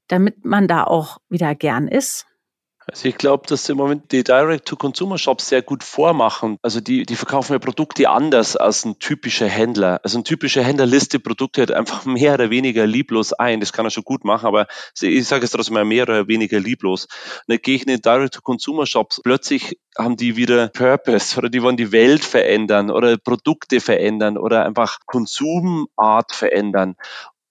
damit 0.07 0.43
man 0.43 0.67
da 0.67 0.83
auch 0.83 1.19
wieder 1.29 1.55
gern 1.55 1.87
ist? 1.87 2.27
Also 2.91 3.07
ich 3.07 3.17
glaube, 3.17 3.47
dass 3.47 3.69
im 3.69 3.77
Moment 3.77 4.11
die 4.11 4.21
Direct-to-Consumer-Shops 4.21 5.47
sehr 5.47 5.61
gut 5.61 5.81
vormachen. 5.81 6.57
Also 6.61 6.81
die, 6.81 7.05
die 7.05 7.15
verkaufen 7.15 7.53
ja 7.53 7.59
Produkte 7.59 8.09
anders 8.09 8.57
als 8.57 8.83
ein 8.83 8.99
typischer 8.99 9.47
Händler. 9.47 10.01
Also 10.03 10.19
ein 10.19 10.25
typischer 10.25 10.61
Händler 10.61 10.85
listet 10.85 11.23
Produkte 11.23 11.61
halt 11.61 11.71
einfach 11.71 12.03
mehr 12.05 12.33
oder 12.33 12.49
weniger 12.49 12.85
lieblos 12.85 13.31
ein. 13.31 13.61
Das 13.61 13.71
kann 13.71 13.85
er 13.85 13.91
schon 13.91 14.03
gut 14.03 14.25
machen, 14.25 14.45
aber 14.45 14.67
ich 14.99 15.25
sage 15.25 15.45
es 15.45 15.51
trotzdem 15.51 15.75
mal 15.75 15.85
mehr 15.85 16.03
oder 16.03 16.27
weniger 16.27 16.59
lieblos. 16.59 17.05
Und 17.05 17.43
dann 17.47 17.59
gehe 17.59 17.75
ich 17.75 17.83
in 17.83 17.87
den 17.87 18.01
Direct-to-Consumer-Shops, 18.01 19.21
plötzlich 19.23 19.79
haben 19.97 20.17
die 20.17 20.35
wieder 20.35 20.67
Purpose 20.67 21.37
oder 21.37 21.49
die 21.49 21.61
wollen 21.63 21.77
die 21.77 21.93
Welt 21.93 22.25
verändern 22.25 22.91
oder 22.91 23.17
Produkte 23.17 23.79
verändern 23.79 24.37
oder 24.37 24.65
einfach 24.65 24.99
Konsumart 25.05 26.33
verändern. 26.33 26.95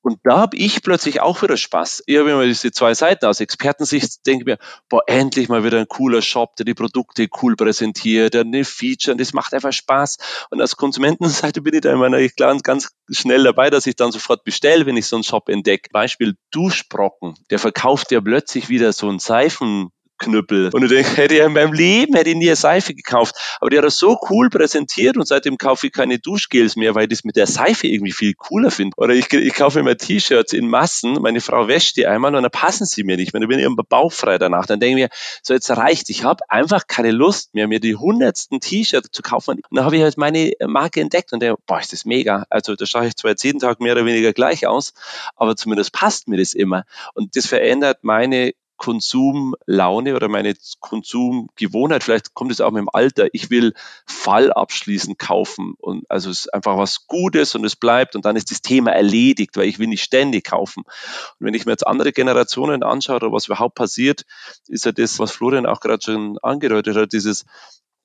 Und 0.03 0.19
da 0.25 0.39
habe 0.39 0.57
ich 0.57 0.83
plötzlich 0.83 1.21
auch 1.21 1.43
wieder 1.43 1.57
Spaß. 1.57 2.05
Ich 2.07 2.17
habe 2.17 2.31
immer 2.31 2.45
diese 2.45 2.73
zwei 2.73 2.95
Seiten 2.95 3.27
aus 3.27 3.41
Expertensicht, 3.41 4.27
denke 4.27 4.45
mir, 4.45 4.59
boah, 4.89 5.03
endlich 5.07 5.49
mal 5.49 5.63
wieder 5.65 5.79
ein 5.79 5.89
cooler 5.89 6.23
Shop, 6.23 6.57
der 6.57 6.65
die 6.65 6.75
Produkte 6.75 7.29
cool 7.43 7.55
präsentiert, 7.55 8.35
der 8.35 8.43
eine 8.43 8.65
Feature, 8.65 9.13
und 9.13 9.21
das 9.21 9.33
macht 9.33 9.53
einfach 9.53 9.73
Spaß. 9.73 10.19
Und 10.51 10.61
als 10.61 10.77
Konsumentenseite 10.77 11.61
bin 11.61 11.75
ich 11.75 11.83
da 11.83 11.93
immer 11.93 12.11
klar 12.29 12.57
ganz 12.63 12.91
schnell 13.11 13.45
dabei, 13.45 13.71
dass 13.71 13.87
ich 13.87 13.97
dann 13.97 14.13
sofort 14.13 14.45
bestelle, 14.45 14.87
wenn 14.87 14.97
ich 14.97 15.07
so 15.07 15.17
einen 15.17 15.25
Shop 15.25 15.49
entdecke. 15.49 15.91
Beispiel 15.93 16.37
Duschbrocken, 16.51 17.35
der 17.51 17.59
verkauft 17.59 18.11
ja 18.11 18.21
plötzlich 18.21 18.69
wieder 18.69 18.93
so 18.93 19.09
einen 19.09 19.19
Seifen 19.19 19.91
Seifenknüppel. 20.21 20.71
Und 20.73 20.83
du 20.83 20.89
denkst, 20.89 21.17
hätte 21.17 21.35
ich 21.35 21.41
in 21.41 21.53
meinem 21.53 21.73
Leben 21.73 22.15
hätte 22.15 22.31
ich 22.31 22.37
nie 22.37 22.49
eine 22.49 22.57
Seife 22.57 22.95
gekauft. 22.95 23.35
Aber 23.61 23.71
die 23.71 23.79
hat 23.79 23.85
das 23.85 23.97
so 23.97 24.19
cool 24.31 24.51
präsentiert 24.51 25.17
und 25.17 25.27
seitdem 25.27 25.59
kaufe 25.59 25.87
ich 25.87 25.93
keine 25.93 26.19
Duschgels 26.19 26.77
mehr, 26.77 26.95
weil 26.95 27.05
ich 27.05 27.11
das 27.11 27.25
mit 27.25 27.37
der 27.37 27.47
Seife 27.47 27.87
irgendwie 27.87 28.13
viel 28.13 28.35
cooler 28.35 28.71
finde. 28.71 28.95
Oder 28.97 29.15
ich, 29.15 29.33
ich 29.33 29.55
kaufe 29.55 29.81
immer 29.81 29.97
T-Shirts 29.97 30.53
in 30.53 30.69
Massen, 30.69 31.15
meine 31.15 31.41
Frau 31.41 31.69
wäscht 31.69 31.97
die 31.97 32.07
einmal 32.07 32.35
und 32.35 32.43
dann 32.43 32.51
passen 32.51 32.87
sie 32.87 33.05
mir 33.05 33.17
nicht 33.17 33.33
mehr. 33.33 33.41
Dann 33.41 33.49
bin 33.49 33.59
ich 33.59 33.65
immer 33.65 33.83
bauchfrei 33.83 34.39
danach. 34.39 34.67
Dann 34.67 34.81
denke 34.81 35.01
ich 35.01 35.05
mir, 35.05 35.11
so 35.43 35.55
jetzt 35.55 35.71
reicht. 35.71 36.11
Ich 36.11 36.25
habe 36.25 36.43
einfach 36.49 36.87
keine 36.87 37.11
Lust 37.11 37.55
mehr, 37.55 37.69
mir 37.69 37.81
die 37.81 37.97
hundertsten 37.97 38.61
T-Shirts 38.61 39.11
zu 39.13 39.23
kaufen. 39.23 39.61
Und 39.69 39.77
dann 39.77 39.85
habe 39.85 39.97
ich 39.97 40.03
halt 40.03 40.17
meine 40.17 40.53
Marke 40.67 41.01
entdeckt 41.01 41.33
und 41.33 41.41
denke, 41.43 41.61
boah, 41.67 41.81
ist 41.81 41.93
das 41.93 42.05
mega. 42.05 42.45
Also 42.51 42.77
da 42.77 42.87
schaue 42.87 43.07
ich 43.07 43.17
zwar 43.17 43.33
jetzt 43.33 43.43
jeden 43.43 43.59
Tag 43.59 43.81
mehr 43.81 43.93
oder 43.93 44.05
weniger 44.05 44.33
gleich 44.33 44.67
aus, 44.67 44.93
aber 45.37 45.57
zumindest 45.57 45.93
passt 45.93 46.29
mir 46.29 46.37
das 46.37 46.55
immer. 46.55 46.85
Und 47.15 47.37
das 47.37 47.47
verändert 47.47 47.99
meine 48.03 48.53
Konsumlaune 48.81 50.17
oder 50.17 50.29
meine 50.29 50.55
Konsumgewohnheit. 50.81 52.03
Vielleicht 52.03 52.33
kommt 52.33 52.51
es 52.51 52.63
auch 52.63 52.71
mit 52.71 52.81
dem 52.81 52.89
Alter. 52.91 53.29
Ich 53.33 53.51
will 53.51 53.75
fallabschließend 54.07 55.19
kaufen 55.19 55.75
und 55.77 56.11
also 56.11 56.31
es 56.31 56.47
ist 56.47 56.55
einfach 56.55 56.79
was 56.79 57.07
Gutes 57.07 57.55
und 57.55 57.65
es 57.67 57.77
bleibt 57.77 58.17
und 58.17 58.25
dann 58.25 58.37
ist 58.37 58.51
das 58.51 58.63
Thema 58.63 58.93
erledigt, 58.93 59.59
weil 59.59 59.69
ich 59.69 59.79
will 59.79 59.87
nicht 59.87 60.03
ständig 60.03 60.45
kaufen. 60.45 60.85
Und 60.85 61.47
wenn 61.47 61.53
ich 61.53 61.67
mir 61.67 61.73
jetzt 61.73 61.87
andere 61.87 62.13
Generationen 62.13 62.83
anschaue 62.83 63.17
oder 63.17 63.33
was 63.33 63.47
überhaupt 63.47 63.75
passiert, 63.75 64.25
ist 64.67 64.87
ja 64.87 64.93
das, 64.93 65.19
was 65.19 65.31
Florian 65.31 65.67
auch 65.67 65.81
gerade 65.81 66.03
schon 66.03 66.39
angedeutet 66.39 66.97
hat, 66.97 67.13
dieses 67.13 67.45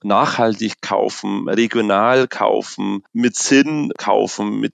nachhaltig 0.03 0.81
kaufen, 0.81 1.47
regional 1.47 2.27
kaufen, 2.27 3.03
mit 3.13 3.37
Sinn 3.37 3.93
kaufen, 3.97 4.59
mit 4.59 4.73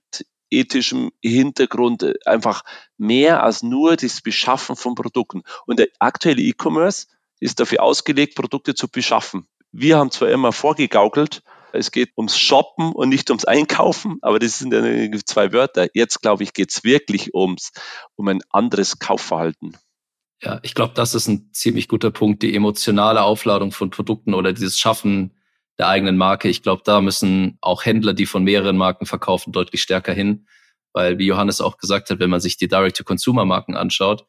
ethischem 0.52 1.12
Hintergrund 1.22 2.04
äh, 2.04 2.14
einfach 2.26 2.64
mehr 2.98 3.44
als 3.44 3.64
nur 3.64 3.96
das 3.96 4.22
Beschaffen 4.22 4.76
von 4.76 4.96
Produkten. 4.96 5.42
Und 5.66 5.80
der 5.80 5.88
aktuelle 6.00 6.42
E-Commerce 6.42 7.08
ist 7.40 7.60
dafür 7.60 7.82
ausgelegt, 7.82 8.36
Produkte 8.36 8.76
zu 8.76 8.88
beschaffen. 8.88 9.48
Wir 9.72 9.98
haben 9.98 10.12
zwar 10.12 10.30
immer 10.30 10.52
vorgegaukelt, 10.52 11.42
es 11.74 11.92
geht 11.92 12.12
ums 12.18 12.38
Shoppen 12.38 12.92
und 12.92 13.10
nicht 13.10 13.30
ums 13.30 13.46
Einkaufen, 13.46 14.18
aber 14.22 14.40
das 14.40 14.60
sind 14.60 14.74
zwei 15.26 15.54
Wörter. 15.54 15.88
Jetzt, 15.94 16.22
glaube 16.22 16.44
ich, 16.44 16.54
geht 16.54 16.72
es 16.72 16.84
wirklich 16.84 17.34
ums, 17.34 17.72
um 18.16 18.28
ein 18.28 18.42
anderes 18.50 19.00
Kaufverhalten. 19.00 19.78
Ja, 20.44 20.60
ich 20.64 20.74
glaube, 20.74 20.94
das 20.96 21.14
ist 21.14 21.28
ein 21.28 21.50
ziemlich 21.54 21.88
guter 21.88 22.12
Punkt, 22.12 22.42
die 22.44 22.56
emotionale 22.56 23.22
Aufladung 23.22 23.72
von 23.72 23.92
Produkten 23.92 24.34
oder 24.34 24.54
dieses 24.54 24.78
Schaffen 24.78 25.38
der 25.82 25.88
eigenen 25.88 26.16
Marke. 26.16 26.48
Ich 26.48 26.62
glaube, 26.62 26.84
da 26.86 27.02
müssen 27.02 27.58
auch 27.60 27.86
Händler, 27.86 28.14
die 28.14 28.28
von 28.28 28.44
mehreren 28.44 28.78
Marken 28.78 29.08
verkaufen, 29.08 29.52
deutlich 29.52 29.82
stärker 29.82 30.14
hin. 30.14 30.46
Weil, 30.94 31.18
wie 31.18 31.26
Johannes 31.26 31.60
auch 31.60 31.78
gesagt 31.78 32.12
hat, 32.12 32.20
wenn 32.20 32.30
man 32.30 32.40
sich 32.40 32.56
die 32.56 32.68
Direct-to-Consumer-Marken 32.68 33.76
anschaut, 33.76 34.28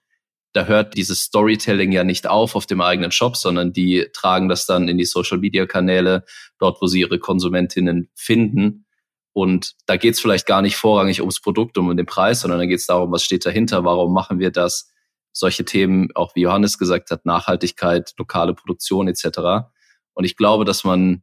da 0.54 0.64
hört 0.64 0.96
dieses 0.96 1.20
Storytelling 1.20 1.92
ja 1.92 2.04
nicht 2.04 2.26
auf 2.26 2.56
auf 2.56 2.64
dem 2.64 2.80
eigenen 2.80 3.12
Shop, 3.12 3.36
sondern 3.36 3.74
die 3.74 4.06
tragen 4.14 4.48
das 4.48 4.64
dann 4.64 4.88
in 4.88 4.96
die 4.96 5.04
Social-Media-Kanäle, 5.04 6.24
dort, 6.58 6.80
wo 6.80 6.86
sie 6.86 7.00
ihre 7.00 7.18
Konsumentinnen 7.18 8.08
finden. 8.14 8.86
Und 9.34 9.74
da 9.84 9.98
geht 9.98 10.14
es 10.14 10.20
vielleicht 10.20 10.46
gar 10.46 10.62
nicht 10.62 10.76
vorrangig 10.76 11.20
ums 11.20 11.42
Produkt, 11.42 11.76
um 11.76 11.94
den 11.94 12.06
Preis, 12.06 12.40
sondern 12.40 12.60
da 12.60 12.66
geht 12.66 12.78
es 12.78 12.86
darum, 12.86 13.12
was 13.12 13.24
steht 13.24 13.44
dahinter, 13.44 13.84
warum 13.84 14.14
machen 14.14 14.38
wir 14.38 14.50
das. 14.50 14.90
Solche 15.34 15.66
Themen, 15.66 16.08
auch 16.14 16.34
wie 16.34 16.42
Johannes 16.42 16.78
gesagt 16.78 17.10
hat, 17.10 17.26
Nachhaltigkeit, 17.26 18.14
lokale 18.16 18.54
Produktion 18.54 19.06
etc. 19.06 19.66
Und 20.14 20.24
ich 20.24 20.36
glaube, 20.36 20.64
dass 20.64 20.84
man 20.84 21.22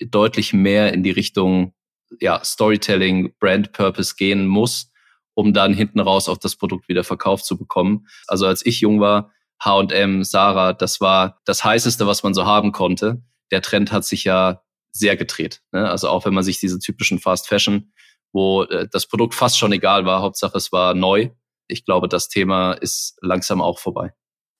deutlich 0.00 0.52
mehr 0.52 0.92
in 0.92 1.02
die 1.02 1.10
Richtung 1.10 1.74
ja, 2.20 2.42
Storytelling, 2.44 3.34
Brand 3.38 3.72
Purpose 3.72 4.14
gehen 4.16 4.46
muss, 4.46 4.90
um 5.34 5.52
dann 5.52 5.74
hinten 5.74 6.00
raus 6.00 6.28
auch 6.28 6.38
das 6.38 6.56
Produkt 6.56 6.88
wieder 6.88 7.04
verkauft 7.04 7.44
zu 7.44 7.56
bekommen. 7.56 8.06
Also 8.26 8.46
als 8.46 8.64
ich 8.64 8.80
jung 8.80 9.00
war, 9.00 9.32
H&M, 9.62 10.24
Sarah, 10.24 10.72
das 10.72 11.00
war 11.00 11.40
das 11.44 11.64
heißeste, 11.64 12.06
was 12.06 12.22
man 12.22 12.34
so 12.34 12.46
haben 12.46 12.72
konnte. 12.72 13.22
Der 13.50 13.62
Trend 13.62 13.92
hat 13.92 14.04
sich 14.04 14.24
ja 14.24 14.62
sehr 14.92 15.16
gedreht. 15.16 15.62
Ne? 15.72 15.88
Also 15.88 16.08
auch 16.08 16.24
wenn 16.24 16.34
man 16.34 16.44
sich 16.44 16.58
diese 16.58 16.78
typischen 16.78 17.18
Fast 17.18 17.46
Fashion, 17.46 17.92
wo 18.32 18.64
äh, 18.64 18.88
das 18.90 19.06
Produkt 19.06 19.34
fast 19.34 19.58
schon 19.58 19.72
egal 19.72 20.04
war, 20.06 20.22
Hauptsache 20.22 20.56
es 20.56 20.72
war 20.72 20.94
neu. 20.94 21.30
Ich 21.68 21.84
glaube, 21.84 22.08
das 22.08 22.28
Thema 22.28 22.72
ist 22.72 23.16
langsam 23.20 23.60
auch 23.60 23.78
vorbei. 23.78 24.12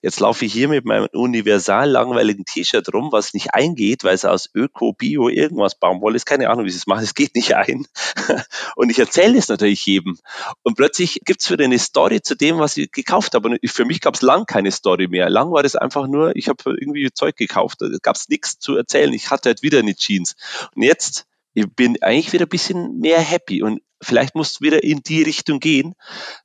Jetzt 0.02 0.20
laufe 0.20 0.44
ich 0.44 0.52
hier 0.52 0.68
mit 0.68 0.84
meinem 0.84 1.08
universal 1.12 1.90
langweiligen 1.90 2.44
T-Shirt 2.44 2.92
rum, 2.92 3.12
was 3.12 3.34
nicht 3.34 3.54
eingeht, 3.54 4.04
weil 4.04 4.14
es 4.14 4.24
aus 4.24 4.48
Öko, 4.54 4.92
Bio, 4.92 5.28
irgendwas 5.28 5.78
Baumwolle 5.78 6.16
ist. 6.16 6.26
Keine 6.26 6.50
Ahnung, 6.50 6.64
wie 6.64 6.70
sie 6.70 6.78
es 6.78 6.86
machen. 6.86 7.04
Es 7.04 7.14
geht 7.14 7.34
nicht 7.34 7.54
ein. 7.54 7.86
Und 8.76 8.90
ich 8.90 8.98
erzähle 8.98 9.38
es 9.38 9.48
natürlich 9.48 9.84
jedem. 9.84 10.18
Und 10.62 10.76
plötzlich 10.76 11.20
gibt 11.24 11.42
es 11.42 11.50
wieder 11.50 11.64
eine 11.64 11.78
Story 11.78 12.22
zu 12.22 12.34
dem, 12.34 12.58
was 12.58 12.76
ich 12.76 12.90
gekauft 12.92 13.34
habe. 13.34 13.48
Und 13.50 13.70
für 13.70 13.84
mich 13.84 14.00
gab 14.00 14.14
es 14.14 14.22
lang 14.22 14.46
keine 14.46 14.72
Story 14.72 15.08
mehr. 15.08 15.28
Lang 15.28 15.52
war 15.52 15.62
das 15.62 15.76
einfach 15.76 16.06
nur, 16.06 16.34
ich 16.36 16.48
habe 16.48 16.76
irgendwie 16.78 17.10
Zeug 17.12 17.36
gekauft. 17.36 17.78
Da 17.80 17.88
gab 18.02 18.16
es 18.16 18.28
nichts 18.28 18.58
zu 18.58 18.76
erzählen. 18.76 19.12
Ich 19.12 19.30
hatte 19.30 19.50
halt 19.50 19.62
wieder 19.62 19.80
eine 19.80 19.94
Jeans. 19.94 20.34
Und 20.74 20.82
jetzt 20.82 21.26
ich 21.52 21.66
bin 21.74 22.00
eigentlich 22.02 22.32
wieder 22.32 22.46
ein 22.46 22.50
bisschen 22.50 22.98
mehr 22.98 23.20
happy. 23.20 23.62
Und 23.62 23.82
vielleicht 24.00 24.34
muss 24.34 24.52
es 24.52 24.60
wieder 24.60 24.82
in 24.82 25.02
die 25.02 25.22
Richtung 25.22 25.60
gehen, 25.60 25.94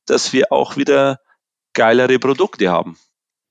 dass 0.06 0.34
wir 0.34 0.52
auch 0.52 0.78
wieder 0.78 1.20
geilere 1.74 2.20
Produkte 2.20 2.70
haben. 2.70 2.98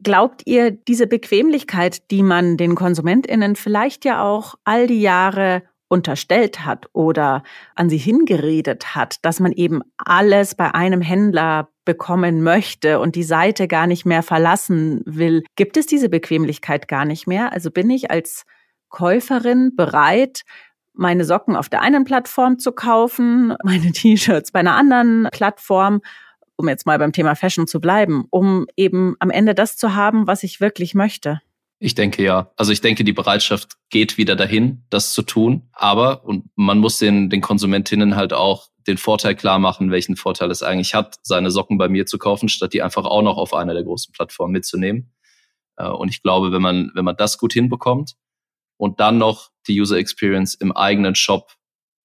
Glaubt 0.03 0.43
ihr, 0.45 0.71
diese 0.71 1.07
Bequemlichkeit, 1.07 2.11
die 2.11 2.23
man 2.23 2.57
den 2.57 2.75
KonsumentInnen 2.75 3.57
vielleicht 3.57 4.05
ja 4.05 4.23
auch 4.23 4.55
all 4.65 4.87
die 4.87 5.01
Jahre 5.01 5.63
unterstellt 5.89 6.65
hat 6.65 6.87
oder 6.93 7.43
an 7.75 7.89
sie 7.89 7.99
hingeredet 7.99 8.95
hat, 8.95 9.25
dass 9.25 9.39
man 9.39 9.53
eben 9.53 9.83
alles 9.97 10.55
bei 10.55 10.75
einem 10.75 11.01
Händler 11.01 11.69
bekommen 11.85 12.43
möchte 12.43 12.99
und 12.99 13.15
die 13.15 13.23
Seite 13.23 13.69
gar 13.69 13.87
nicht 13.87 14.05
mehr 14.05 14.23
verlassen 14.23 15.03
will. 15.05 15.45
Gibt 15.57 15.77
es 15.77 15.87
diese 15.87 16.09
Bequemlichkeit 16.09 16.89
gar 16.89 17.05
nicht 17.05 17.27
mehr? 17.27 17.53
Also 17.53 17.71
bin 17.71 17.91
ich 17.91 18.11
als 18.11 18.45
Käuferin 18.89 19.77
bereit, 19.77 20.43
meine 20.95 21.25
Socken 21.25 21.57
auf 21.57 21.69
der 21.69 21.83
einen 21.83 22.05
Plattform 22.05 22.59
zu 22.59 22.73
kaufen, 22.73 23.55
meine 23.65 23.93
T-Shirts 23.93 24.53
bei 24.53 24.61
einer 24.61 24.77
anderen 24.77 25.29
Plattform 25.33 26.01
um 26.57 26.69
jetzt 26.69 26.87
mal 26.87 26.99
beim 26.99 27.13
Thema 27.13 27.35
Fashion 27.35 27.67
zu 27.67 27.81
bleiben, 27.81 28.27
um 28.31 28.67
eben 28.77 29.17
am 29.19 29.31
Ende 29.31 29.55
das 29.55 29.77
zu 29.77 29.95
haben, 29.95 30.27
was 30.27 30.43
ich 30.43 30.61
wirklich 30.61 30.95
möchte? 30.95 31.41
Ich 31.79 31.95
denke 31.95 32.23
ja. 32.23 32.51
Also 32.57 32.73
ich 32.73 32.81
denke, 32.81 33.05
die 33.05 33.13
Bereitschaft 33.13 33.75
geht 33.91 34.17
wieder 34.17 34.37
dahin, 34.37 34.85
das 34.91 35.13
zu 35.13 35.23
tun. 35.23 35.69
Aber, 35.73 36.25
und 36.25 36.49
man 36.55 36.79
muss 36.79 36.99
den, 36.99 37.29
den 37.29 37.41
Konsumentinnen 37.41 38.17
halt 38.17 38.33
auch 38.33 38.69
den 38.87 38.99
Vorteil 38.99 39.35
klar 39.35 39.59
machen, 39.59 39.91
welchen 39.91 40.17
Vorteil 40.17 40.51
es 40.51 40.63
eigentlich 40.63 40.95
hat, 40.95 41.17
seine 41.23 41.51
Socken 41.51 41.79
bei 41.79 41.89
mir 41.89 42.07
zu 42.07 42.19
kaufen, 42.19 42.49
statt 42.49 42.73
die 42.73 42.83
einfach 42.83 43.05
auch 43.05 43.23
noch 43.23 43.39
auf 43.39 43.55
einer 43.55 43.75
der 43.75 43.83
großen 43.83 44.13
Plattformen 44.13 44.53
mitzunehmen. 44.53 45.13
Äh, 45.77 45.89
und 45.89 46.09
ich 46.09 46.23
glaube, 46.23 46.53
wenn 46.53 46.63
man, 46.63 46.91
wenn 46.95 47.05
man 47.05 47.17
das 47.17 47.39
gut 47.39 47.53
hinbekommt 47.53 48.15
und 48.77 49.01
dann 49.01 49.19
noch 49.19 49.51
die 49.67 49.81
User 49.81 49.97
Experience 49.97 50.55
im 50.55 50.73
eigenen 50.73 51.15
Shop 51.15 51.53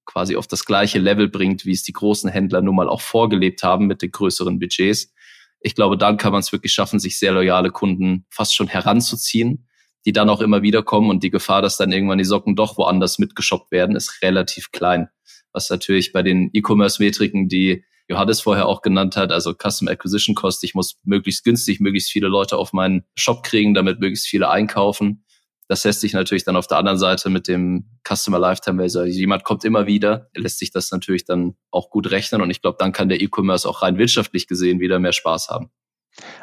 quasi 0.10 0.36
auf 0.36 0.48
das 0.48 0.66
gleiche 0.66 0.98
Level 0.98 1.30
bringt, 1.30 1.66
wie 1.66 1.72
es 1.72 1.84
die 1.84 1.94
großen 1.94 2.32
Händler 2.32 2.62
nun 2.62 2.76
mal 2.76 2.90
auch 2.90 3.02
vorgelebt 3.02 3.62
haben 3.62 3.86
mit 3.86 4.02
den 4.02 4.12
größeren 4.12 4.58
Budgets. 4.58 5.14
Ich 5.60 5.76
glaube, 5.76 5.98
dann 5.98 6.18
kann 6.18 6.32
man 6.32 6.40
es 6.40 6.52
wirklich 6.52 6.74
schaffen, 6.74 7.00
sich 7.00 7.20
sehr 7.20 7.32
loyale 7.32 7.70
Kunden 7.70 8.26
fast 8.32 8.56
schon 8.56 8.68
heranzuziehen, 8.68 9.68
die 10.06 10.12
dann 10.12 10.30
auch 10.30 10.42
immer 10.42 10.64
wieder 10.64 10.82
kommen 10.82 11.12
und 11.12 11.22
die 11.22 11.30
Gefahr, 11.30 11.62
dass 11.62 11.78
dann 11.78 11.92
irgendwann 11.92 12.18
die 12.18 12.24
Socken 12.24 12.56
doch 12.56 12.78
woanders 12.78 13.20
mitgeshoppt 13.20 13.72
werden, 13.72 13.96
ist 13.96 14.24
relativ 14.24 14.72
klein. 14.72 15.10
Was 15.52 15.70
natürlich 15.70 16.12
bei 16.12 16.24
den 16.24 16.50
E-Commerce-Metriken, 16.54 17.48
die 17.48 17.84
Johannes 18.08 18.42
vorher 18.42 18.68
auch 18.68 18.82
genannt 18.82 19.16
hat, 19.16 19.32
also 19.32 19.54
Custom 19.54 19.88
Acquisition 19.90 20.34
Cost, 20.34 20.64
ich 20.64 20.74
muss 20.74 21.00
möglichst 21.04 21.44
günstig, 21.44 21.80
möglichst 21.80 22.10
viele 22.10 22.30
Leute 22.30 22.58
auf 22.58 22.74
meinen 22.74 23.04
Shop 23.16 23.44
kriegen, 23.44 23.76
damit 23.76 24.00
möglichst 24.00 24.26
viele 24.26 24.50
einkaufen. 24.50 25.24
Das 25.70 25.84
lässt 25.84 26.02
sich 26.02 26.14
natürlich 26.14 26.44
dann 26.44 26.56
auf 26.56 26.66
der 26.66 26.80
anderen 26.80 26.98
Seite 26.98 27.30
mit 27.30 27.48
dem 27.48 27.86
Customer 28.04 28.40
Lifetime 28.40 28.80
Value, 28.80 29.04
also 29.04 29.18
jemand 29.18 29.44
kommt 29.44 29.64
immer 29.64 29.86
wieder, 29.86 30.28
lässt 30.36 30.58
sich 30.58 30.72
das 30.72 30.92
natürlich 30.92 31.26
dann 31.26 31.56
auch 31.70 31.92
gut 31.92 32.10
rechnen 32.10 32.42
und 32.42 32.50
ich 32.50 32.62
glaube, 32.62 32.78
dann 32.80 32.92
kann 32.92 33.08
der 33.08 33.22
E-Commerce 33.22 33.70
auch 33.70 33.84
rein 33.84 34.00
wirtschaftlich 34.00 34.48
gesehen 34.48 34.80
wieder 34.80 34.98
mehr 34.98 35.14
Spaß 35.14 35.50
haben. 35.50 35.70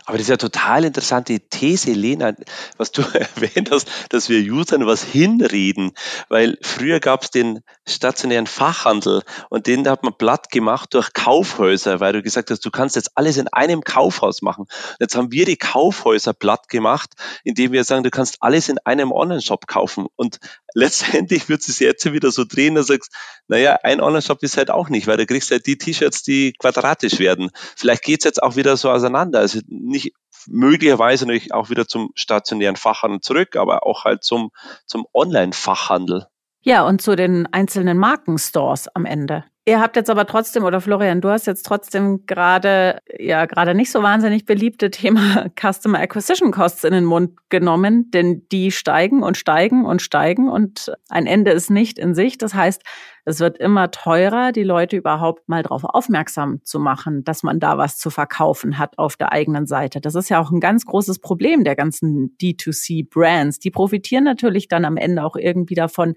Aber 0.05 0.17
das 0.17 0.23
ist 0.27 0.31
ja 0.31 0.37
total 0.37 0.85
interessante 0.85 1.41
These, 1.41 1.93
Lena, 1.93 2.35
was 2.77 2.93
du 2.93 3.03
erwähnt 3.13 3.71
hast, 3.73 3.89
dass 4.11 4.29
wir 4.29 4.41
Usern 4.41 4.87
was 4.87 5.03
hinreden, 5.03 5.91
weil 6.29 6.57
früher 6.63 7.01
gab 7.01 7.25
es 7.25 7.31
den 7.31 7.61
stationären 7.89 8.47
Fachhandel 8.47 9.23
und 9.49 9.67
den 9.67 9.89
hat 9.89 10.03
man 10.03 10.17
platt 10.17 10.51
gemacht 10.51 10.93
durch 10.95 11.13
Kaufhäuser, 11.13 12.01
weil 12.01 12.13
du 12.13 12.23
gesagt 12.23 12.51
hast, 12.51 12.65
du 12.65 12.71
kannst 12.71 12.97
jetzt 12.97 13.13
alles 13.15 13.37
in 13.37 13.49
einem 13.49 13.83
Kaufhaus 13.83 14.43
machen. 14.43 14.67
Jetzt 14.99 15.15
haben 15.15 15.31
wir 15.31 15.45
die 15.45 15.57
Kaufhäuser 15.57 16.33
platt 16.33 16.69
gemacht, 16.69 17.13
indem 17.45 17.73
wir 17.73 17.85
sagen, 17.85 18.03
du 18.03 18.11
kannst 18.11 18.39
alles 18.41 18.69
in 18.69 18.79
einem 18.85 19.13
Online-Shop 19.13 19.67
kaufen 19.67 20.07
und 20.17 20.39
letztendlich 20.75 21.49
wird 21.49 21.67
es 21.67 21.79
jetzt 21.79 22.13
wieder 22.13 22.31
so 22.31 22.45
drehen, 22.45 22.75
dass 22.75 22.87
du 22.87 22.95
sagst, 22.95 23.13
naja, 23.49 23.79
ein 23.83 24.01
Online-Shop 24.01 24.43
ist 24.43 24.57
halt 24.57 24.71
auch 24.71 24.89
nicht, 24.89 25.07
weil 25.07 25.17
du 25.17 25.27
kriegst 25.27 25.51
halt 25.51 25.67
die 25.67 25.79
T-Shirts, 25.79 26.23
die 26.23 26.53
quadratisch 26.59 27.19
werden. 27.19 27.51
Vielleicht 27.77 28.03
geht 28.03 28.21
es 28.21 28.25
jetzt 28.25 28.43
auch 28.43 28.57
wieder 28.57 28.77
so 28.77 28.91
auseinander. 28.91 29.39
Also 29.39 29.61
nicht 29.69 30.13
möglicherweise 30.47 31.27
natürlich 31.27 31.55
auch 31.55 31.71
wieder 31.71 31.87
zum 31.87 32.11
stationären 32.15 32.77
Fachhandel 32.77 33.21
zurück, 33.21 33.57
aber 33.57 33.87
auch 33.87 34.05
halt 34.05 34.25
zum, 34.25 34.51
zum 34.87 35.07
Online-Fachhandel. 35.13 36.27
Ja, 36.69 36.85
und 36.85 37.01
zu 37.01 37.15
den 37.15 37.47
einzelnen 37.53 37.97
Markenstores 37.97 38.89
am 38.89 39.05
Ende. 39.05 39.45
Ihr 39.69 39.81
habt 39.81 39.95
jetzt 39.95 40.11
aber 40.11 40.27
trotzdem, 40.27 40.65
oder 40.65 40.81
Florian, 40.81 41.21
du 41.21 41.29
hast 41.29 41.47
jetzt 41.47 41.65
trotzdem 41.65 42.27
gerade, 42.27 42.99
ja, 43.21 43.47
gerade 43.47 43.73
nicht 43.77 43.93
so 43.93 44.03
wahnsinnig 44.03 44.47
beliebte 44.47 44.91
Thema 44.91 45.47
Customer 45.61 46.01
Acquisition 46.01 46.51
Costs 46.51 46.83
in 46.83 46.93
den 46.93 47.05
Mund 47.05 47.39
genommen, 47.51 48.11
denn 48.11 48.49
die 48.51 48.73
steigen 48.73 49.23
und 49.23 49.37
steigen 49.37 49.87
und 49.87 50.03
steigen 50.03 50.49
und 50.49 50.93
ein 51.09 51.27
Ende 51.27 51.53
ist 51.53 51.71
nicht 51.71 52.01
in 52.01 52.17
sich. 52.17 52.37
Das 52.37 52.55
heißt, 52.55 52.83
es 53.25 53.39
wird 53.39 53.59
immer 53.59 53.93
teurer, 53.93 54.51
die 54.51 54.65
Leute 54.65 54.97
überhaupt 54.97 55.49
mal 55.49 55.63
darauf 55.63 55.85
aufmerksam 55.85 56.65
zu 56.65 56.81
machen, 56.81 57.23
dass 57.23 57.45
man 57.45 57.61
da 57.61 57.79
was 57.79 57.97
zu 57.97 58.11
verkaufen 58.11 58.77
hat 58.77 58.99
auf 58.99 59.17
der 59.17 59.31
eigenen 59.31 59.67
Seite. 59.69 60.01
Das 60.01 60.17
ist 60.17 60.31
ja 60.31 60.41
auch 60.41 60.51
ein 60.51 60.61
ganz 60.61 60.85
großes 60.85 61.21
Problem 61.21 61.63
der 61.63 61.77
ganzen 61.77 62.37
D2C-Brands. 62.43 63.61
Die 63.61 63.71
profitieren 63.71 64.25
natürlich 64.25 64.67
dann 64.67 64.85
am 64.85 64.97
Ende 64.97 65.23
auch 65.23 65.37
irgendwie 65.37 65.77
davon, 65.77 66.15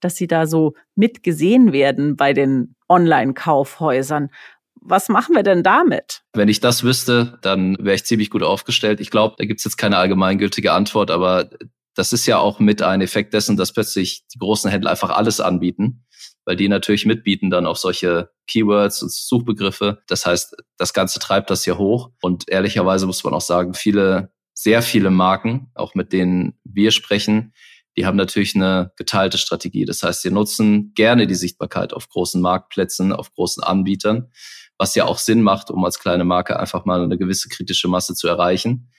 dass 0.00 0.16
sie 0.16 0.26
da 0.26 0.46
so 0.46 0.74
mitgesehen 0.94 1.72
werden 1.72 2.16
bei 2.16 2.32
den 2.32 2.74
Online-Kaufhäusern. 2.88 4.30
Was 4.80 5.08
machen 5.08 5.34
wir 5.34 5.42
denn 5.42 5.62
damit? 5.62 6.22
Wenn 6.32 6.48
ich 6.48 6.60
das 6.60 6.84
wüsste, 6.84 7.38
dann 7.42 7.76
wäre 7.80 7.96
ich 7.96 8.04
ziemlich 8.04 8.30
gut 8.30 8.42
aufgestellt. 8.42 9.00
Ich 9.00 9.10
glaube, 9.10 9.34
da 9.38 9.44
gibt 9.44 9.60
es 9.60 9.64
jetzt 9.64 9.76
keine 9.76 9.96
allgemeingültige 9.96 10.72
Antwort, 10.72 11.10
aber 11.10 11.50
das 11.96 12.12
ist 12.12 12.26
ja 12.26 12.38
auch 12.38 12.60
mit 12.60 12.82
ein 12.82 13.00
Effekt 13.00 13.34
dessen, 13.34 13.56
dass 13.56 13.72
plötzlich 13.72 14.24
die 14.32 14.38
großen 14.38 14.70
Händler 14.70 14.90
einfach 14.90 15.10
alles 15.10 15.40
anbieten, 15.40 16.04
weil 16.44 16.54
die 16.54 16.68
natürlich 16.68 17.06
mitbieten 17.06 17.50
dann 17.50 17.66
auf 17.66 17.78
solche 17.78 18.30
Keywords 18.46 19.02
und 19.02 19.10
Suchbegriffe. 19.10 20.02
Das 20.06 20.26
heißt, 20.26 20.56
das 20.76 20.92
Ganze 20.92 21.18
treibt 21.18 21.50
das 21.50 21.64
hier 21.64 21.78
hoch. 21.78 22.10
Und 22.20 22.48
ehrlicherweise 22.48 23.06
muss 23.06 23.24
man 23.24 23.34
auch 23.34 23.40
sagen, 23.40 23.74
viele, 23.74 24.30
sehr 24.52 24.82
viele 24.82 25.10
Marken, 25.10 25.70
auch 25.74 25.94
mit 25.94 26.12
denen 26.12 26.58
wir 26.64 26.90
sprechen, 26.90 27.54
die 27.96 28.04
haben 28.04 28.16
natürlich 28.16 28.54
eine 28.54 28.92
geteilte 28.96 29.38
Strategie. 29.38 29.84
Das 29.84 30.02
heißt, 30.02 30.22
sie 30.22 30.30
nutzen 30.30 30.92
gerne 30.94 31.26
die 31.26 31.34
Sichtbarkeit 31.34 31.94
auf 31.94 32.08
großen 32.08 32.40
Marktplätzen, 32.42 33.12
auf 33.12 33.32
großen 33.32 33.62
Anbietern, 33.62 34.30
was 34.78 34.94
ja 34.94 35.06
auch 35.06 35.18
Sinn 35.18 35.42
macht, 35.42 35.70
um 35.70 35.84
als 35.84 35.98
kleine 35.98 36.24
Marke 36.24 36.60
einfach 36.60 36.84
mal 36.84 37.02
eine 37.02 37.16
gewisse 37.16 37.48
kritische 37.48 37.88
Masse 37.88 38.14
zu 38.14 38.28
erreichen. 38.28 38.90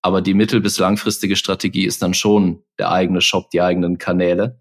Aber 0.00 0.22
die 0.22 0.34
mittel- 0.34 0.60
bis 0.60 0.78
langfristige 0.78 1.36
Strategie 1.36 1.84
ist 1.84 2.02
dann 2.02 2.14
schon 2.14 2.62
der 2.78 2.90
eigene 2.90 3.20
Shop, 3.20 3.50
die 3.50 3.60
eigenen 3.60 3.98
Kanäle. 3.98 4.60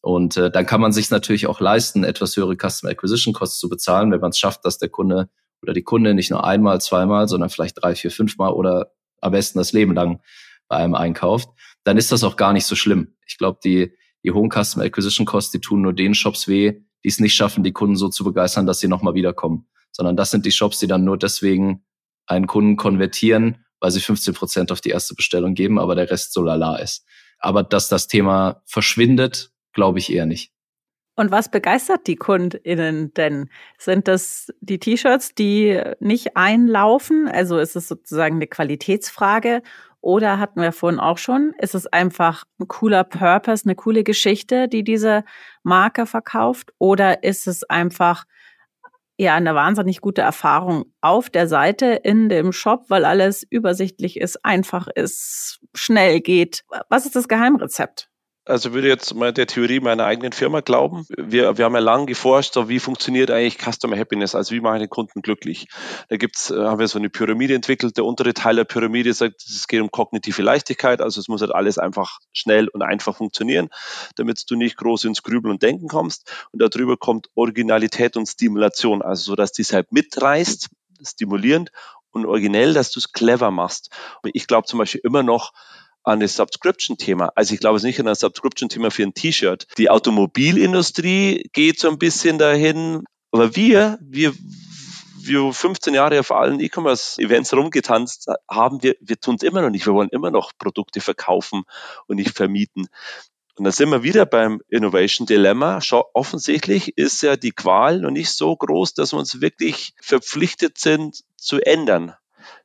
Und 0.00 0.36
äh, 0.36 0.50
dann 0.50 0.66
kann 0.66 0.80
man 0.80 0.92
sich 0.92 1.10
natürlich 1.10 1.46
auch 1.46 1.60
leisten, 1.60 2.02
etwas 2.02 2.36
höhere 2.36 2.56
Customer 2.56 2.90
Acquisition 2.90 3.34
Costs 3.34 3.58
zu 3.58 3.68
bezahlen, 3.68 4.10
wenn 4.10 4.20
man 4.20 4.30
es 4.30 4.38
schafft, 4.38 4.64
dass 4.64 4.78
der 4.78 4.88
Kunde 4.88 5.28
oder 5.62 5.74
die 5.74 5.82
Kunde 5.82 6.14
nicht 6.14 6.30
nur 6.30 6.44
einmal, 6.44 6.80
zweimal, 6.80 7.28
sondern 7.28 7.50
vielleicht 7.50 7.82
drei, 7.82 7.94
vier, 7.94 8.10
fünfmal 8.10 8.52
oder 8.52 8.92
am 9.20 9.32
besten 9.32 9.58
das 9.58 9.72
Leben 9.72 9.94
lang 9.94 10.22
bei 10.68 10.76
einem 10.76 10.94
einkauft 10.94 11.50
dann 11.84 11.96
ist 11.96 12.12
das 12.12 12.24
auch 12.24 12.36
gar 12.36 12.52
nicht 12.52 12.66
so 12.66 12.76
schlimm. 12.76 13.14
Ich 13.26 13.38
glaube, 13.38 13.58
die, 13.64 13.92
die 14.24 14.32
hohen 14.32 14.50
Customer 14.50 14.84
Acquisition 14.84 15.26
Costs, 15.26 15.50
die 15.50 15.60
tun 15.60 15.82
nur 15.82 15.92
den 15.92 16.14
Shops 16.14 16.48
weh, 16.48 16.82
die 17.04 17.08
es 17.08 17.20
nicht 17.20 17.34
schaffen, 17.34 17.64
die 17.64 17.72
Kunden 17.72 17.96
so 17.96 18.08
zu 18.08 18.24
begeistern, 18.24 18.66
dass 18.66 18.80
sie 18.80 18.88
nochmal 18.88 19.14
wiederkommen. 19.14 19.66
Sondern 19.92 20.16
das 20.16 20.30
sind 20.30 20.46
die 20.46 20.52
Shops, 20.52 20.78
die 20.78 20.86
dann 20.86 21.04
nur 21.04 21.18
deswegen 21.18 21.84
einen 22.26 22.46
Kunden 22.46 22.76
konvertieren, 22.76 23.64
weil 23.80 23.90
sie 23.90 24.00
15 24.00 24.34
Prozent 24.34 24.72
auf 24.72 24.80
die 24.80 24.90
erste 24.90 25.14
Bestellung 25.14 25.54
geben, 25.54 25.78
aber 25.78 25.94
der 25.94 26.10
Rest 26.10 26.32
so 26.32 26.42
lala 26.42 26.76
ist. 26.76 27.04
Aber 27.38 27.62
dass 27.62 27.88
das 27.88 28.06
Thema 28.06 28.62
verschwindet, 28.66 29.50
glaube 29.72 29.98
ich 29.98 30.12
eher 30.12 30.26
nicht. 30.26 30.52
Und 31.16 31.30
was 31.30 31.50
begeistert 31.50 32.06
die 32.06 32.16
KundInnen 32.16 33.12
denn? 33.12 33.50
Sind 33.76 34.08
das 34.08 34.52
die 34.60 34.78
T-Shirts, 34.78 35.34
die 35.34 35.78
nicht 35.98 36.36
einlaufen? 36.36 37.28
Also 37.28 37.58
ist 37.58 37.76
es 37.76 37.88
sozusagen 37.88 38.36
eine 38.36 38.46
Qualitätsfrage? 38.46 39.62
Oder 40.00 40.38
hatten 40.38 40.62
wir 40.62 40.72
vorhin 40.72 41.00
auch 41.00 41.18
schon, 41.18 41.52
ist 41.58 41.74
es 41.74 41.86
einfach 41.86 42.44
ein 42.58 42.68
cooler 42.68 43.04
Purpose, 43.04 43.64
eine 43.64 43.74
coole 43.74 44.02
Geschichte, 44.02 44.68
die 44.68 44.82
diese 44.82 45.24
Marke 45.62 46.06
verkauft? 46.06 46.72
Oder 46.78 47.22
ist 47.22 47.46
es 47.46 47.64
einfach 47.64 48.24
ja 49.18 49.34
eine 49.34 49.54
wahnsinnig 49.54 50.00
gute 50.00 50.22
Erfahrung 50.22 50.86
auf 51.02 51.28
der 51.28 51.46
Seite, 51.46 51.86
in 51.86 52.30
dem 52.30 52.52
Shop, 52.52 52.86
weil 52.88 53.04
alles 53.04 53.46
übersichtlich 53.48 54.18
ist, 54.18 54.44
einfach 54.44 54.88
ist, 54.88 55.60
schnell 55.74 56.20
geht? 56.20 56.64
Was 56.88 57.04
ist 57.04 57.16
das 57.16 57.28
Geheimrezept? 57.28 58.09
Also 58.50 58.72
würde 58.72 58.88
jetzt 58.88 59.14
mal 59.14 59.32
der 59.32 59.46
Theorie 59.46 59.78
meiner 59.78 60.06
eigenen 60.06 60.32
Firma 60.32 60.60
glauben. 60.60 61.06
Wir, 61.16 61.56
wir 61.56 61.64
haben 61.64 61.74
ja 61.74 61.80
lange 61.80 62.06
geforscht, 62.06 62.54
so 62.54 62.68
wie 62.68 62.80
funktioniert 62.80 63.30
eigentlich 63.30 63.58
Customer 63.58 63.96
Happiness, 63.96 64.34
also 64.34 64.52
wie 64.52 64.60
mache 64.60 64.76
ich 64.76 64.82
den 64.82 64.90
Kunden 64.90 65.22
glücklich. 65.22 65.68
Da 66.08 66.16
gibt's, 66.16 66.50
äh, 66.50 66.56
haben 66.56 66.80
wir 66.80 66.88
so 66.88 66.98
eine 66.98 67.10
Pyramide 67.10 67.54
entwickelt. 67.54 67.96
Der 67.96 68.04
untere 68.04 68.34
Teil 68.34 68.56
der 68.56 68.64
Pyramide 68.64 69.14
sagt, 69.14 69.42
es 69.42 69.68
geht 69.68 69.80
um 69.80 69.92
kognitive 69.92 70.42
Leichtigkeit, 70.42 71.00
also 71.00 71.20
es 71.20 71.28
muss 71.28 71.42
halt 71.42 71.54
alles 71.54 71.78
einfach 71.78 72.18
schnell 72.32 72.66
und 72.66 72.82
einfach 72.82 73.16
funktionieren, 73.16 73.68
damit 74.16 74.42
du 74.50 74.56
nicht 74.56 74.76
groß 74.76 75.04
ins 75.04 75.22
Grübeln 75.22 75.52
und 75.52 75.62
Denken 75.62 75.86
kommst. 75.86 76.30
Und 76.50 76.60
darüber 76.60 76.96
kommt 76.96 77.28
Originalität 77.36 78.16
und 78.16 78.26
Stimulation, 78.26 79.00
also 79.00 79.22
so, 79.22 79.36
dass 79.36 79.52
die 79.52 79.62
halt 79.62 79.92
mitreißt, 79.92 80.70
stimulierend 81.06 81.70
und 82.10 82.26
originell, 82.26 82.74
dass 82.74 82.90
du 82.90 82.98
es 82.98 83.12
clever 83.12 83.52
machst. 83.52 83.90
Ich 84.24 84.48
glaube 84.48 84.66
zum 84.66 84.80
Beispiel 84.80 85.02
immer 85.04 85.22
noch, 85.22 85.52
an 86.02 86.20
das 86.20 86.36
Subscription-Thema. 86.36 87.32
Also 87.34 87.54
ich 87.54 87.60
glaube 87.60 87.76
es 87.76 87.82
nicht 87.82 88.00
an 88.00 88.06
das 88.06 88.20
Subscription-Thema 88.20 88.90
für 88.90 89.02
ein 89.02 89.14
T-Shirt. 89.14 89.66
Die 89.78 89.90
Automobilindustrie 89.90 91.50
geht 91.52 91.78
so 91.78 91.88
ein 91.88 91.98
bisschen 91.98 92.38
dahin, 92.38 93.04
aber 93.32 93.54
wir, 93.54 93.98
wir, 94.02 94.32
wir 95.18 95.52
15 95.52 95.94
Jahre 95.94 96.20
auf 96.20 96.30
allen 96.32 96.60
E-Commerce-Events 96.60 97.54
rumgetanzt 97.54 98.28
haben, 98.48 98.82
wir, 98.82 98.96
wir 99.00 99.20
tun 99.20 99.36
es 99.36 99.42
immer 99.42 99.62
noch 99.62 99.70
nicht. 99.70 99.86
Wir 99.86 99.94
wollen 99.94 100.08
immer 100.10 100.30
noch 100.30 100.52
Produkte 100.58 101.00
verkaufen 101.00 101.62
und 102.06 102.16
nicht 102.16 102.36
vermieten. 102.36 102.88
Und 103.56 103.64
da 103.64 103.72
sind 103.72 103.90
wir 103.90 104.02
wieder 104.02 104.24
beim 104.24 104.62
Innovation 104.68 105.26
Dilemma. 105.26 105.80
Offensichtlich 106.14 106.96
ist 106.96 107.22
ja 107.22 107.36
die 107.36 107.52
Qual 107.52 108.00
noch 108.00 108.10
nicht 108.10 108.30
so 108.30 108.56
groß, 108.56 108.94
dass 108.94 109.12
wir 109.12 109.18
uns 109.18 109.42
wirklich 109.42 109.92
verpflichtet 110.00 110.78
sind 110.78 111.24
zu 111.36 111.60
ändern. 111.60 112.14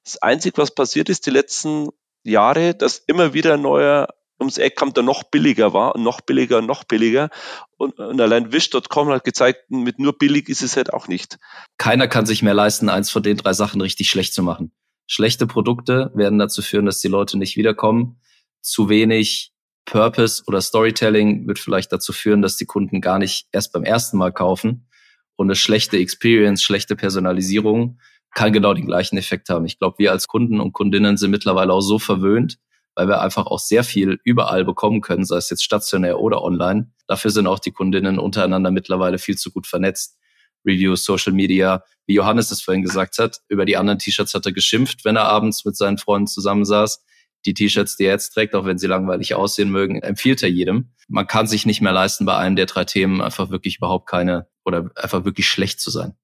Das 0.06 0.21
Einzige, 0.21 0.58
was 0.58 0.74
passiert 0.74 1.10
ist 1.10 1.26
die 1.26 1.32
letzten 1.32 1.89
Jahre, 2.26 2.76
dass 2.76 2.98
immer 2.98 3.34
wieder 3.34 3.58
neuer 3.58 4.08
ums 4.40 4.58
Eck 4.58 4.76
kommt, 4.76 4.98
der 4.98 5.04
noch 5.04 5.24
billiger 5.24 5.74
war 5.74 5.96
und 5.96 6.04
noch 6.04 6.22
billiger 6.22 6.58
und 6.58 6.66
noch 6.66 6.84
billiger. 6.84 7.30
Und, 7.78 7.98
und 8.00 8.20
allein 8.20 8.52
Wish.com 8.52 9.10
hat 9.10 9.24
gezeigt, 9.24 9.70
mit 9.70 10.00
nur 10.00 10.18
billig 10.18 10.50
ist 10.50 10.62
es 10.62 10.76
halt 10.76 10.94
auch 10.94 11.08
nicht. 11.08 11.38
Keiner 11.78 12.08
kann 12.08 12.26
sich 12.26 12.44
mehr 12.44 12.54
leisten, 12.54 12.90
eins 12.90 13.10
von 13.10 13.24
den 13.24 13.38
drei 13.38 13.54
Sachen 13.54 13.82
richtig 13.82 14.10
schlecht 14.10 14.34
zu 14.34 14.44
machen. 14.44 14.72
Schlechte 15.08 15.48
Produkte 15.48 16.12
werden 16.16 16.40
dazu 16.40 16.62
führen, 16.62 16.86
dass 16.86 17.00
die 17.00 17.08
Leute 17.08 17.38
nicht 17.38 17.58
wiederkommen. 17.58 18.20
Zu 18.62 18.90
wenig 18.90 19.54
Purpose 19.86 20.44
oder 20.48 20.62
Storytelling 20.62 21.48
wird 21.48 21.60
vielleicht 21.60 21.92
dazu 21.92 22.12
führen, 22.12 22.42
dass 22.42 22.58
die 22.58 22.66
Kunden 22.66 23.02
gar 23.02 23.20
nicht 23.20 23.48
erst 23.52 23.72
beim 23.72 23.84
ersten 23.84 24.18
Mal 24.18 24.34
kaufen. 24.34 24.88
Und 25.36 25.48
eine 25.48 25.56
schlechte 25.56 25.98
Experience, 25.98 26.64
schlechte 26.64 26.96
Personalisierung 26.96 28.00
kann 28.36 28.54
genau 28.54 28.74
den 28.74 28.86
gleichen 28.86 29.17
Effekt 29.17 29.50
haben. 29.50 29.65
Ich 29.65 29.80
glaube, 29.80 29.98
wir 29.98 30.12
als 30.12 30.28
Kunden 30.28 30.60
und 30.60 30.74
Kundinnen 30.74 31.17
sind 31.17 31.32
mittlerweile 31.32 31.74
auch 31.74 31.82
so 31.82 31.98
verwöhnt, 31.98 32.58
weil 32.93 33.08
wir 33.08 33.21
einfach 33.21 33.48
auch 33.48 33.60
sehr 33.60 33.84
viel 33.84 34.19
überall 34.24 34.65
bekommen 34.65 35.02
können, 35.02 35.26
sei 35.26 35.38
es 35.38 35.50
jetzt 35.50 35.63
stationär 35.63 36.19
oder 36.19 36.43
online. 36.43 36.91
Dafür 37.08 37.32
sind 37.32 37.48
auch 37.48 37.60
die 37.60 37.71
Kundinnen 37.71 38.19
untereinander 38.19 38.71
mittlerweile 38.71 39.17
viel 39.17 39.38
zu 39.38 39.52
gut 39.52 39.67
vernetzt. 39.67 40.19
Reviews, 40.65 41.06
Social 41.06 41.32
Media, 41.32 41.84
wie 42.08 42.15
Johannes 42.15 42.52
es 42.52 42.62
vorhin 42.62 42.84
gesagt 42.84 43.19
hat, 43.19 43.39
über 43.48 43.65
die 43.65 43.78
anderen 43.78 44.00
T-Shirts 44.00 44.34
hat 44.34 44.45
er 44.45 44.52
geschimpft, 44.52 45.06
wenn 45.06 45.15
er 45.15 45.26
abends 45.26 45.63
mit 45.63 45.78
seinen 45.78 45.98
Freunden 45.98 46.28
zusammensaß. 46.28 47.04
Die 47.45 47.54
T-Shirts, 47.54 47.95
die 47.98 48.06
er 48.06 48.13
jetzt 48.13 48.32
trägt, 48.32 48.56
auch 48.56 48.65
wenn 48.65 48.80
sie 48.80 48.88
langweilig 48.88 49.36
aussehen 49.36 49.69
mögen, 49.69 50.02
empfiehlt 50.02 50.41
er 50.41 50.50
jedem. 50.50 50.91
Man 51.08 51.28
kann 51.28 51.48
sich 51.48 51.65
nicht 51.65 51.82
mehr 51.82 51.93
leisten, 51.93 52.26
bei 52.26 52.36
einem 52.36 52.56
der 52.56 52.65
drei 52.65 52.84
Themen 52.84 53.21
einfach 53.21 53.52
wirklich 53.52 53.78
überhaupt 53.78 54.10
keine 54.10 54.48
oder 54.65 54.89
einfach 54.95 55.24
wirklich 55.24 55.48
schlecht 55.48 55.80
zu 55.80 55.91
sein 55.91 56.17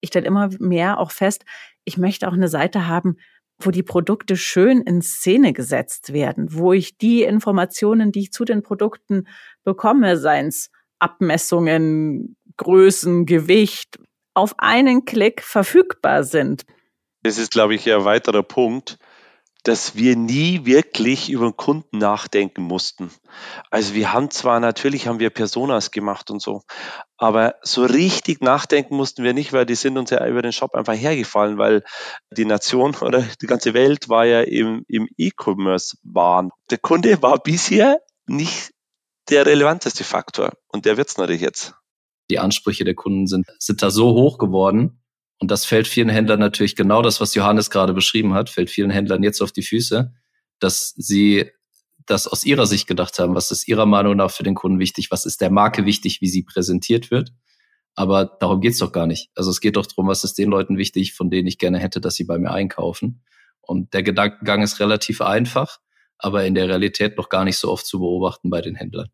ich 0.00 0.08
stelle 0.08 0.26
immer 0.26 0.50
mehr 0.58 0.98
auch 0.98 1.10
fest, 1.10 1.44
ich 1.84 1.96
möchte 1.96 2.28
auch 2.28 2.32
eine 2.32 2.48
Seite 2.48 2.86
haben, 2.86 3.16
wo 3.58 3.70
die 3.70 3.82
Produkte 3.82 4.36
schön 4.36 4.80
in 4.82 5.02
Szene 5.02 5.52
gesetzt 5.52 6.12
werden, 6.12 6.54
wo 6.54 6.72
ich 6.72 6.96
die 6.96 7.22
Informationen, 7.22 8.12
die 8.12 8.20
ich 8.20 8.32
zu 8.32 8.44
den 8.44 8.62
Produkten 8.62 9.26
bekomme, 9.64 10.16
seien 10.16 10.48
es 10.48 10.70
Abmessungen, 10.98 12.36
Größen, 12.56 13.26
Gewicht, 13.26 13.98
auf 14.34 14.54
einen 14.58 15.04
Klick 15.04 15.42
verfügbar 15.42 16.24
sind. 16.24 16.64
Das 17.22 17.38
ist, 17.38 17.52
glaube 17.52 17.74
ich, 17.74 17.92
ein 17.92 18.04
weiterer 18.04 18.42
Punkt 18.42 18.98
dass 19.62 19.94
wir 19.94 20.16
nie 20.16 20.64
wirklich 20.64 21.30
über 21.30 21.46
den 21.46 21.56
Kunden 21.56 21.98
nachdenken 21.98 22.62
mussten. 22.62 23.10
Also 23.70 23.94
wir 23.94 24.12
haben 24.12 24.30
zwar 24.30 24.60
natürlich 24.60 25.06
haben 25.06 25.20
wir 25.20 25.30
Personas 25.30 25.90
gemacht 25.90 26.30
und 26.30 26.40
so, 26.40 26.62
aber 27.16 27.56
so 27.62 27.84
richtig 27.84 28.40
nachdenken 28.40 28.96
mussten 28.96 29.22
wir 29.22 29.34
nicht, 29.34 29.52
weil 29.52 29.66
die 29.66 29.74
sind 29.74 29.98
uns 29.98 30.10
ja 30.10 30.26
über 30.26 30.42
den 30.42 30.52
Shop 30.52 30.74
einfach 30.74 30.94
hergefallen, 30.94 31.58
weil 31.58 31.84
die 32.30 32.44
Nation 32.44 32.94
oder 33.00 33.22
die 33.40 33.46
ganze 33.46 33.74
Welt 33.74 34.08
war 34.08 34.24
ja 34.24 34.40
im, 34.40 34.84
im 34.88 35.08
E-Commerce 35.16 35.96
waren. 36.02 36.50
Der 36.70 36.78
Kunde 36.78 37.20
war 37.22 37.38
bisher 37.38 38.00
nicht 38.26 38.72
der 39.28 39.46
relevanteste 39.46 40.04
Faktor 40.04 40.52
und 40.68 40.86
der 40.86 40.96
wird's 40.96 41.18
natürlich 41.18 41.42
jetzt. 41.42 41.74
Die 42.30 42.38
Ansprüche 42.38 42.84
der 42.84 42.94
Kunden 42.94 43.26
sind, 43.26 43.46
sind 43.58 43.82
da 43.82 43.90
so 43.90 44.12
hoch 44.14 44.38
geworden, 44.38 44.99
und 45.40 45.50
das 45.50 45.64
fällt 45.64 45.88
vielen 45.88 46.10
Händlern 46.10 46.38
natürlich 46.38 46.76
genau 46.76 47.00
das, 47.00 47.20
was 47.20 47.34
Johannes 47.34 47.70
gerade 47.70 47.94
beschrieben 47.94 48.34
hat, 48.34 48.50
fällt 48.50 48.70
vielen 48.70 48.90
Händlern 48.90 49.22
jetzt 49.22 49.40
auf 49.40 49.52
die 49.52 49.62
Füße, 49.62 50.12
dass 50.58 50.90
sie 50.96 51.50
das 52.04 52.28
aus 52.28 52.44
ihrer 52.44 52.66
Sicht 52.66 52.86
gedacht 52.86 53.18
haben. 53.18 53.34
Was 53.34 53.50
ist 53.50 53.66
ihrer 53.66 53.86
Meinung 53.86 54.16
nach 54.16 54.30
für 54.30 54.42
den 54.42 54.54
Kunden 54.54 54.78
wichtig? 54.78 55.10
Was 55.10 55.24
ist 55.24 55.40
der 55.40 55.50
Marke 55.50 55.86
wichtig, 55.86 56.20
wie 56.20 56.28
sie 56.28 56.42
präsentiert 56.42 57.10
wird? 57.10 57.32
Aber 57.94 58.26
darum 58.26 58.60
geht's 58.60 58.78
doch 58.78 58.92
gar 58.92 59.06
nicht. 59.06 59.30
Also 59.34 59.50
es 59.50 59.60
geht 59.60 59.76
doch 59.76 59.86
darum, 59.86 60.08
was 60.08 60.24
ist 60.24 60.36
den 60.36 60.50
Leuten 60.50 60.76
wichtig, 60.76 61.14
von 61.14 61.30
denen 61.30 61.48
ich 61.48 61.58
gerne 61.58 61.78
hätte, 61.78 62.02
dass 62.02 62.16
sie 62.16 62.24
bei 62.24 62.38
mir 62.38 62.50
einkaufen. 62.50 63.22
Und 63.62 63.94
der 63.94 64.02
Gedankengang 64.02 64.62
ist 64.62 64.78
relativ 64.78 65.22
einfach, 65.22 65.78
aber 66.18 66.44
in 66.44 66.54
der 66.54 66.68
Realität 66.68 67.16
noch 67.16 67.30
gar 67.30 67.44
nicht 67.44 67.56
so 67.56 67.70
oft 67.70 67.86
zu 67.86 67.98
beobachten 67.98 68.50
bei 68.50 68.60
den 68.60 68.74
Händlern. 68.74 69.08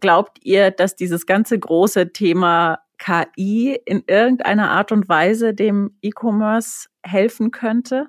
Glaubt 0.00 0.38
ihr, 0.42 0.70
dass 0.70 0.94
dieses 0.94 1.26
ganze 1.26 1.58
große 1.58 2.12
Thema 2.12 2.78
KI 2.98 3.78
in 3.86 4.02
irgendeiner 4.06 4.70
Art 4.70 4.92
und 4.92 5.08
Weise 5.08 5.54
dem 5.54 5.96
E-Commerce 6.02 6.88
helfen 7.02 7.50
könnte? 7.50 8.08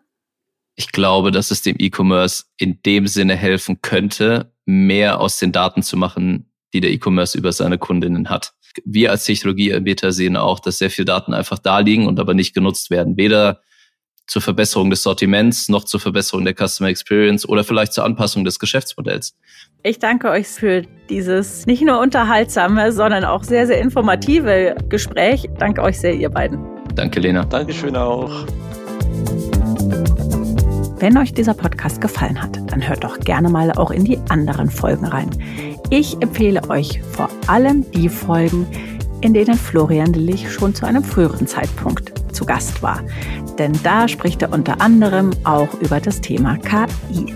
Ich 0.76 0.92
glaube, 0.92 1.32
dass 1.32 1.52
es 1.52 1.62
dem 1.62 1.76
E-Commerce 1.78 2.46
in 2.58 2.82
dem 2.86 3.08
Sinne 3.08 3.36
helfen 3.36 3.82
könnte, 3.82 4.54
mehr 4.66 5.20
aus 5.20 5.38
den 5.38 5.52
Daten 5.52 5.84
zu 5.84 5.98
machen, 5.98 6.52
die 6.74 6.82
der 6.82 6.92
E-Commerce 6.92 7.38
über 7.38 7.52
seine 7.52 7.78
Kundinnen 7.78 8.30
hat. 8.30 8.54
Wir 8.86 9.12
als 9.12 9.26
Technologieanbieter 9.26 10.12
sehen 10.12 10.38
auch, 10.38 10.60
dass 10.60 10.78
sehr 10.78 10.90
viele 10.90 11.06
Daten 11.06 11.34
einfach 11.34 11.60
da 11.60 11.80
liegen 11.80 12.08
und 12.08 12.20
aber 12.20 12.34
nicht 12.34 12.54
genutzt 12.54 12.92
werden. 12.92 13.18
Weder 13.18 13.62
zur 14.30 14.42
Verbesserung 14.42 14.90
des 14.90 15.04
Sortiments, 15.04 15.70
noch 15.70 15.84
zur 15.84 16.00
Verbesserung 16.00 16.46
der 16.46 16.54
Customer 16.54 16.90
Experience 16.90 17.48
oder 17.48 17.64
vielleicht 17.64 17.94
zur 17.94 18.06
Anpassung 18.06 18.46
des 18.46 18.60
Geschäftsmodells. 18.60 19.36
Ich 19.84 20.00
danke 20.00 20.30
euch 20.30 20.48
für 20.48 20.84
dieses 21.10 21.66
nicht 21.66 21.82
nur 21.82 22.00
unterhaltsame, 22.00 22.92
sondern 22.92 23.24
auch 23.24 23.44
sehr, 23.44 23.66
sehr 23.66 23.80
informative 23.80 24.76
Gespräch. 24.88 25.50
Danke 25.58 25.82
euch 25.82 26.00
sehr, 26.00 26.14
ihr 26.14 26.30
beiden. 26.30 26.60
Danke, 26.96 27.20
Lena. 27.20 27.44
Dankeschön 27.46 27.96
auch. 27.96 28.46
Wenn 31.00 31.18
euch 31.18 31.34
dieser 31.34 31.54
Podcast 31.54 32.02
gefallen 32.02 32.42
hat, 32.42 32.60
dann 32.72 32.88
hört 32.88 33.04
doch 33.04 33.20
gerne 33.22 33.50
mal 33.50 33.72
auch 33.72 33.90
in 33.90 34.04
die 34.04 34.20
anderen 34.30 34.70
Folgen 34.70 35.06
rein. 35.06 35.30
Ich 35.90 36.22
empfehle 36.22 36.70
euch 36.70 37.02
vor 37.14 37.30
allem 37.48 37.90
die 37.92 38.10
Folgen, 38.10 38.68
in 39.22 39.34
denen 39.34 39.56
Florian 39.56 40.14
Lillich 40.14 40.52
schon 40.52 40.76
zu 40.76 40.86
einem 40.86 41.04
früheren 41.04 41.48
Zeitpunkt 41.48 42.19
zu 42.32 42.46
Gast 42.46 42.82
war. 42.82 43.02
Denn 43.58 43.74
da 43.84 44.08
spricht 44.08 44.42
er 44.42 44.54
unter 44.54 44.82
anderem 44.82 45.32
auch 45.44 45.74
über 45.82 46.00
das 46.00 46.22
Thema 46.22 46.58
KI. 46.58 47.34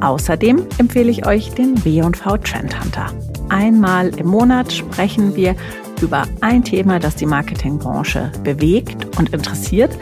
Außerdem 0.00 0.66
empfehle 0.78 1.10
ich 1.10 1.26
euch 1.26 1.50
den 1.50 1.84
W&V 1.84 2.36
Trend 2.38 2.82
Hunter. 2.82 3.06
Einmal 3.48 4.08
im 4.18 4.28
Monat 4.28 4.72
sprechen 4.72 5.34
wir 5.36 5.54
über 6.00 6.24
ein 6.40 6.64
Thema, 6.64 6.98
das 6.98 7.16
die 7.16 7.26
Marketingbranche 7.26 8.32
bewegt 8.42 9.18
und 9.18 9.34
interessiert 9.34 9.96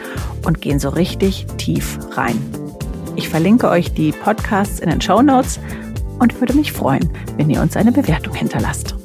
und 0.45 0.61
gehen 0.61 0.79
so 0.79 0.89
richtig 0.89 1.45
tief 1.57 1.99
rein. 2.15 2.37
Ich 3.15 3.27
verlinke 3.27 3.69
euch 3.69 3.93
die 3.93 4.11
Podcasts 4.11 4.79
in 4.79 4.89
den 4.89 5.01
Show 5.01 5.21
Notes 5.21 5.59
und 6.19 6.39
würde 6.39 6.53
mich 6.53 6.71
freuen, 6.71 7.09
wenn 7.37 7.49
ihr 7.49 7.61
uns 7.61 7.75
eine 7.75 7.91
Bewertung 7.91 8.33
hinterlasst. 8.33 8.98